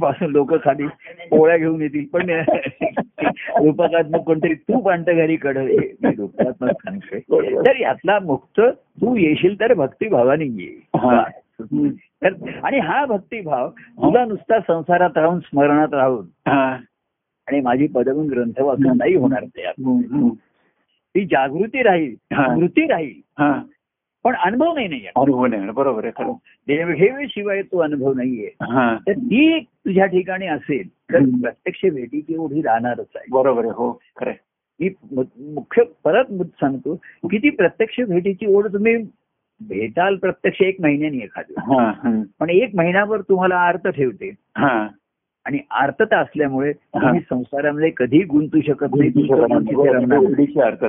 [0.00, 0.86] पासून लोक खाली
[1.30, 2.30] पोळ्या घेऊन येतील पण
[3.56, 7.54] रूपकात्मक कोणतरी तूप आणतं घरी कड रूपकात्मक सांगतोय.
[7.66, 11.22] तर यातला मुक्त तू येशील तर भक्तिभावाने ये हा.
[12.22, 12.32] तर
[12.62, 16.26] आणि हा भक्तिभाव तुला नुसता संसारात राहून स्मरणात राहून.
[16.48, 19.44] आणि माझी पदगुण ग्रंथ वाचून नाही होणार
[19.78, 20.28] हम्म.
[21.14, 22.14] ती जागृती राहील.
[22.32, 23.52] स्मृती राहील हा.
[24.24, 26.32] पण अनुभव नाही नाही अनुभव नाही बरोबर आहे खरं.
[26.66, 28.50] देवघेवीशिवाय तो अनुभव नाहीये.
[28.62, 28.96] हा.
[29.06, 31.18] तर ती तुझ्या ठिकाणी असेल तर.
[31.18, 33.24] प्रत्यक्ष भेटीची ओढी राहणारच आहे.
[33.30, 34.00] बरोबर आहे हो.
[34.16, 34.32] खरं.
[34.80, 34.90] मी
[35.54, 36.94] मुख्य परत सांगतो
[37.30, 38.96] की ती प्रत्यक्ष भेटीची ओढ तुम्ही
[39.68, 41.54] भेटाल प्रत्यक्ष एक महिन्यानी एखादी.
[41.58, 42.22] हा.
[42.40, 44.34] पण एक महिनाभर तुम्हाला अर्थ ठेवते.
[44.56, 44.88] हा.
[45.46, 49.10] आणि आर्तता असल्यामुळे तुम्ही संसारामध्ये कधी गुंतू शकत नाही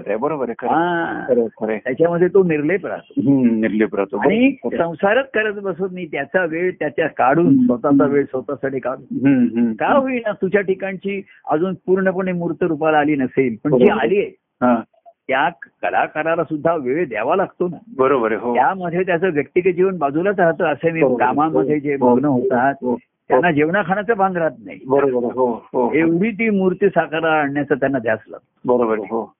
[0.04, 0.16] आहे.
[0.16, 0.66] बरोबर आहे.
[0.68, 1.78] हा.
[1.84, 3.22] त्याच्यामध्ये तो निर्लेप राहतो
[3.60, 4.52] निर्लेप राहतो आणि.
[4.78, 9.74] संसारच करत बसत नाही त्याचा वेळ त्याच्या काढून स्वतःचा वेळ स्वतःसाठी काढून.
[9.74, 13.90] का होईना तुझ्या ठिकाणची अजून पूर्णपणे मूर्त रूपाला आली नसेल पण जी.
[13.90, 14.32] आली आहे
[14.62, 14.80] हा.
[15.28, 15.50] त्या
[15.82, 20.66] कलाकाराला सुद्धा वेळ द्यावा लागतो ना बरोबर आहे हो त्यामध्ये त्याचं व्यक्तिगत जीवन बाजूलाच राहतं
[20.66, 21.02] असे मी.
[21.20, 22.14] कामामध्ये जे हो.
[22.16, 22.98] मग्न होतात हो,
[23.28, 24.80] त्यांना जेवणा खाण्याचं भान राहत नाही.
[24.88, 25.92] बरोबर आहे हो हो.
[25.94, 28.78] एवढी ती मूर्ती साकाराला आणण्याचा त्यांना ध्यास लागतो.
[28.78, 29.34] बरोबर आहे हो.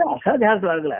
[0.00, 0.94] असा ध्यास लागला.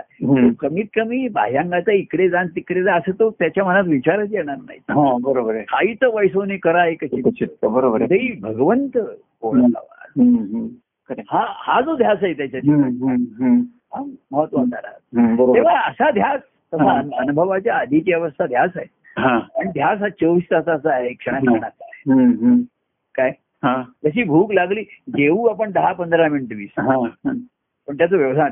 [0.61, 4.79] कमीत कमी बाह्यांगाचा इकडे जा तिकडे जा असं तो त्याच्या मनात विचारच येणार नाही.
[4.89, 5.65] हा बरोबर आहे.
[5.65, 6.99] काही तर वैसोनी करा एक
[7.63, 8.03] बरोबर
[8.43, 8.99] भगवंत.
[11.31, 12.61] हा हा जो ध्यास आहे त्याच्या.
[13.95, 14.03] हा
[14.33, 15.55] महत्त्वाचा राहत.
[15.55, 16.41] तेव्हा असा ध्यास
[16.81, 17.01] हा.
[17.19, 18.87] अनुभवाच्या आधीची अवस्था ध्यास आहे.
[19.19, 19.37] हा.
[19.37, 21.85] आणि ध्यास हा चोवीस तासाचा आहे क्षणाक्षणाचा.
[23.15, 23.33] काय?
[23.65, 23.83] हा.
[24.05, 26.71] जशी भूक लागली जेवू आपण दहा पंधरा मिनिटं वीस.
[26.79, 27.09] हा.
[27.89, 28.51] पण त्याचा व्यवसाय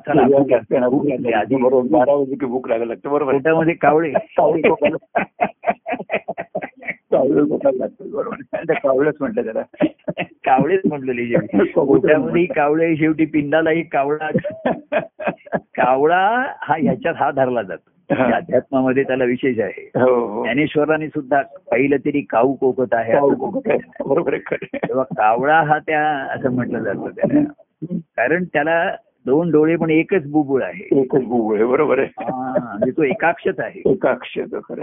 [1.90, 3.08] बारा वाजले की भूक लागायला लागते.
[3.08, 3.32] बरोबर.
[3.32, 4.12] पोटामध्ये कावळे.
[4.12, 5.22] कावळे बरोबर.
[8.74, 9.62] कावळेच म्हटलं त्याला
[10.22, 14.30] कावळेच म्हटलेली कावळे शेवटी पिंडालाही कावळा.
[15.56, 17.90] कावळा हा ह्याच्यात हा धरला जातो.
[18.18, 19.90] अध्यात्मामध्ये त्याला विशेष आहे.
[19.94, 20.42] हो हो.
[20.42, 23.12] ज्ञानेश्वरांनी सुद्धा पहिलं तरी काऊ कोकत आहे.
[24.74, 27.40] तेव्हा कावळा हा त्या असं म्हटलं जातं त्याला.
[27.92, 28.96] कारण त्याला
[29.26, 31.00] दोन डोळे पण एकच बुबुळ आहे.
[31.00, 32.08] एकच भूगोल आहे बरोबर आहे.
[32.18, 33.82] हा, म्हणजे तो एकाक्षत आहे.
[33.86, 34.38] एकाक्ष.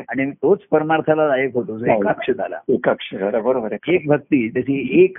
[0.10, 5.04] आणि तोच परमार्थाला लायक होतो जो एकाक्ष झाला एकाक्ष झाला बरोबर आहे एक भक्ती तशी
[5.04, 5.18] एक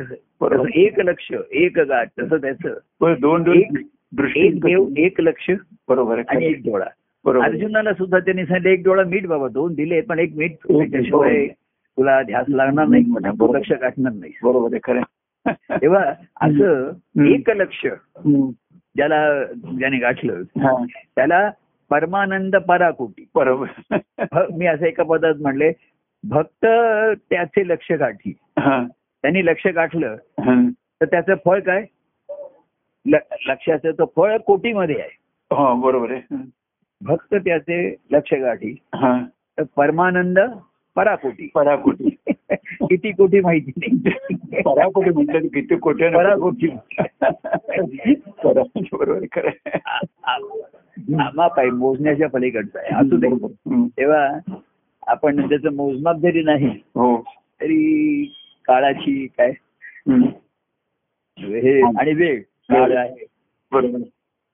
[0.74, 2.68] एक लक्ष एक गाठ तसं त्याचं.
[3.20, 3.82] दोन दोन एक-
[4.16, 5.50] दृष्टी एक देव एक लक्ष
[5.88, 6.46] बरोबर आणि.
[6.46, 6.84] एक डोळा.
[7.36, 11.46] अर्जुनाला सुद्धा त्यांनी सांगितलं एक डोळा मीठ बाबा दोन दिले पण एक मीठ त्याच्याशिवाय
[11.98, 13.04] तुला ध्यास लागणार नाही
[13.54, 14.32] लक्ष गाठणार नाही.
[14.42, 15.00] बरोबर आहे खरं.
[15.82, 16.04] तेव्हा
[16.40, 16.90] असं.
[17.24, 17.86] एक लक्ष.
[18.96, 19.44] ज्याला
[19.78, 20.42] ज्याने गाठलं
[21.16, 21.50] त्याला
[21.90, 23.28] परमानंद पराकोटी.
[23.34, 23.98] बरोबर.
[24.54, 25.72] मी असं एका पदात म्हणले
[26.24, 26.66] भक्त
[27.30, 28.32] त्याचे लक्ष गाठी.
[29.22, 30.16] त्यांनी लक्ष गाठलं.
[30.70, 31.84] तर त्याचं फळ काय?
[33.46, 35.16] लक्षाचं तो फळ कोटीमध्ये आहे.
[35.54, 36.36] हा बरोबर आहे.
[37.00, 39.24] भक्त त्याचे लक्ष गाठी हा.
[39.58, 40.38] तर परमानंद
[40.96, 41.48] पराकोटी.
[41.54, 42.16] पराकोटी.
[42.80, 44.62] किती कोटी माहिती नाही.
[44.62, 46.66] पराकोटी की किती कोटी पराकोटी.
[48.92, 49.48] बरोबर
[51.34, 51.70] माप आहे.
[51.70, 52.94] मोजण्याच्या पलीकडचं आहे.
[52.94, 53.28] असू दे.
[53.88, 54.52] तेव्हा
[55.06, 57.24] आपण त्याचं मोजमाप जरी नाही हो.
[57.60, 58.24] तरी
[58.64, 59.52] काळाची काय.
[61.38, 62.40] हे आणि वेळ.
[62.40, 63.26] काळ आहे.
[63.72, 63.98] बरोबर.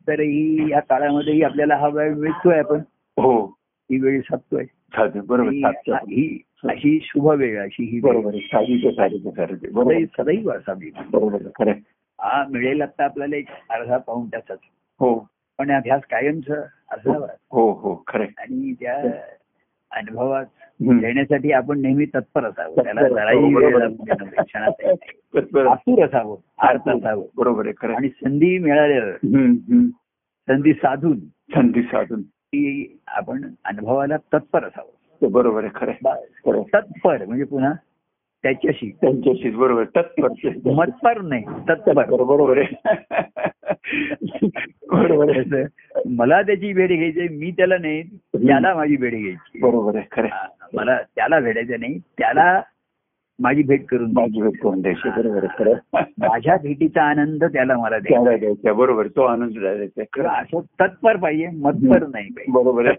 [0.09, 2.81] तर ही या काळामध्येही आपल्याला हा वेळ मिळतोय आपण.
[3.17, 3.47] हो.
[3.91, 4.65] ही वेळ साधतोय.
[4.65, 5.51] साधे बरोबर
[6.09, 8.31] ही अशी शुभ वेळ अशी ही बरोबर
[9.73, 10.05] बरोबर.
[10.05, 11.73] सदैव असावी बरोबर खरं.
[12.21, 14.59] हा मिळेल आता आपल्याला एक अर्धा पाऊण तासाच
[15.01, 15.29] हो.
[15.59, 16.51] पण अभ्यास कायमच
[16.91, 18.25] असावा हो हो खरं.
[18.39, 19.13] आणि त्या
[19.91, 20.47] अनुभवात.
[20.81, 22.83] देण्यासाठी आपण नेहमी तत्पर असावं.
[22.83, 23.83] त्याला जराही वेळ.
[25.69, 26.37] आतुर असावं.
[26.59, 27.25] आर्त असावं.
[27.37, 27.93] बरोबर आहे.
[27.95, 29.11] आणि संधी मिळाल्यावर.
[30.49, 31.19] संधी साधून
[31.55, 32.23] संधी साधून.
[32.23, 35.23] ती आपण अनुभवाला तत्पर असावं.
[35.23, 36.63] ते बरोबर आहे खरं.
[36.63, 37.73] तत्पर म्हणजे पुन्हा
[38.43, 38.91] त्याच्याशी.
[39.01, 39.85] त्यांच्याशीच बरोबर.
[39.85, 40.29] तत्पर.
[40.73, 41.93] मतपर नाही तत्पर.
[42.05, 42.97] बरोबर आहे.
[44.93, 45.63] बरोबर
[46.09, 49.59] मला त्याची भेट घ्यायची मी त्याला नाही त्याला माझी भेट घ्यायची.
[49.59, 50.29] बरोबर आहे खरं
[50.75, 52.63] मला त्याला भेटायचं नाही त्याला
[53.39, 54.11] माझी भेट करून.
[54.13, 55.73] माझी भेट कोण द्यायची बरोबर.
[55.97, 58.73] माझ्या भेटीचा आनंद त्याला मला द्यायचा.
[58.73, 60.31] बरोबर तो आनंद द्यायचा.
[60.41, 62.53] असं तत्पर पाहिजे मतपर नाही पाहिजे.
[62.53, 62.93] बरोबर.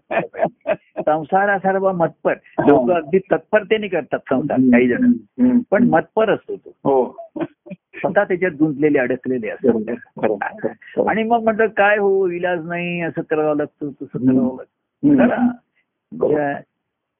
[0.97, 2.33] संसार सर्व मतपर.
[2.67, 5.11] लोक अगदी तत्परतेने करतात संसार काही जण.
[5.71, 6.69] पण मतपर असतो तो.
[6.83, 7.17] हो.
[7.73, 9.49] स्वतः त्याच्यात गुंतलेले अडकलेले.
[9.49, 10.37] असतात.
[10.41, 11.09] आहे.
[11.09, 14.57] आणि मग म्हणतात काय हो इलाज नाही असं करावं लागतं तसं करावं
[16.13, 16.53] लागतं.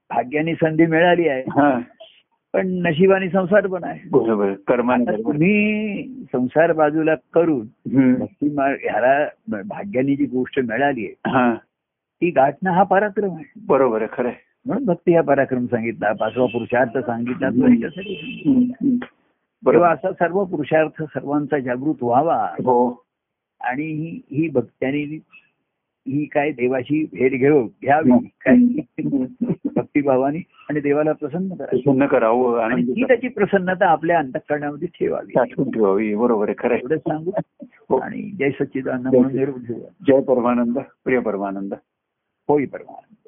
[0.10, 1.43] भाग्याने संधी मिळाली आहे.
[2.53, 3.99] पण नशिबाने संसार पण आहे.
[4.12, 4.53] बरोबर.
[5.18, 6.03] तुम्ही
[6.34, 7.68] संसार बाजूला करून
[8.58, 11.53] ह्याला भाग्याने जी गोष्ट मिळाली आहे हा.
[12.22, 13.51] ती गाठणं हा पराक्रम आहे.
[13.68, 14.30] बरोबर आहे खरं.
[14.66, 17.49] म्हणून भक्ती हा पराक्रम सांगितला पाचवा पुरुषार्थ सांगितला
[19.64, 19.88] बरोबर.
[19.88, 22.49] असा सर्व पुरुषार्थ सर्वांचा जागृत व्हावा.
[22.51, 23.06] हो.
[23.62, 25.20] आणि ही भक्त्याने
[26.08, 28.56] ही काय देवाची भेट घेऊ घ्यावी काय?
[29.76, 30.38] भक्तिभावाने
[30.70, 31.82] आणि देवाला प्रसन्न करावी.
[31.82, 35.34] प्रसन्न करावं आणि ती त्याची प्रसन्नता आपल्या अंतकरणामध्ये ठेवावी.
[35.72, 36.16] ठेवावी.
[36.16, 36.82] बरोबर आहे खरं आहे.
[36.84, 37.32] एवढं सांगू?
[37.89, 37.97] हो.
[37.97, 39.64] आणि जय सच्चिदानंद म्हणून
[40.08, 41.74] जय परमानंद प्रिय परमानंद.
[42.47, 43.24] होई परमानंद.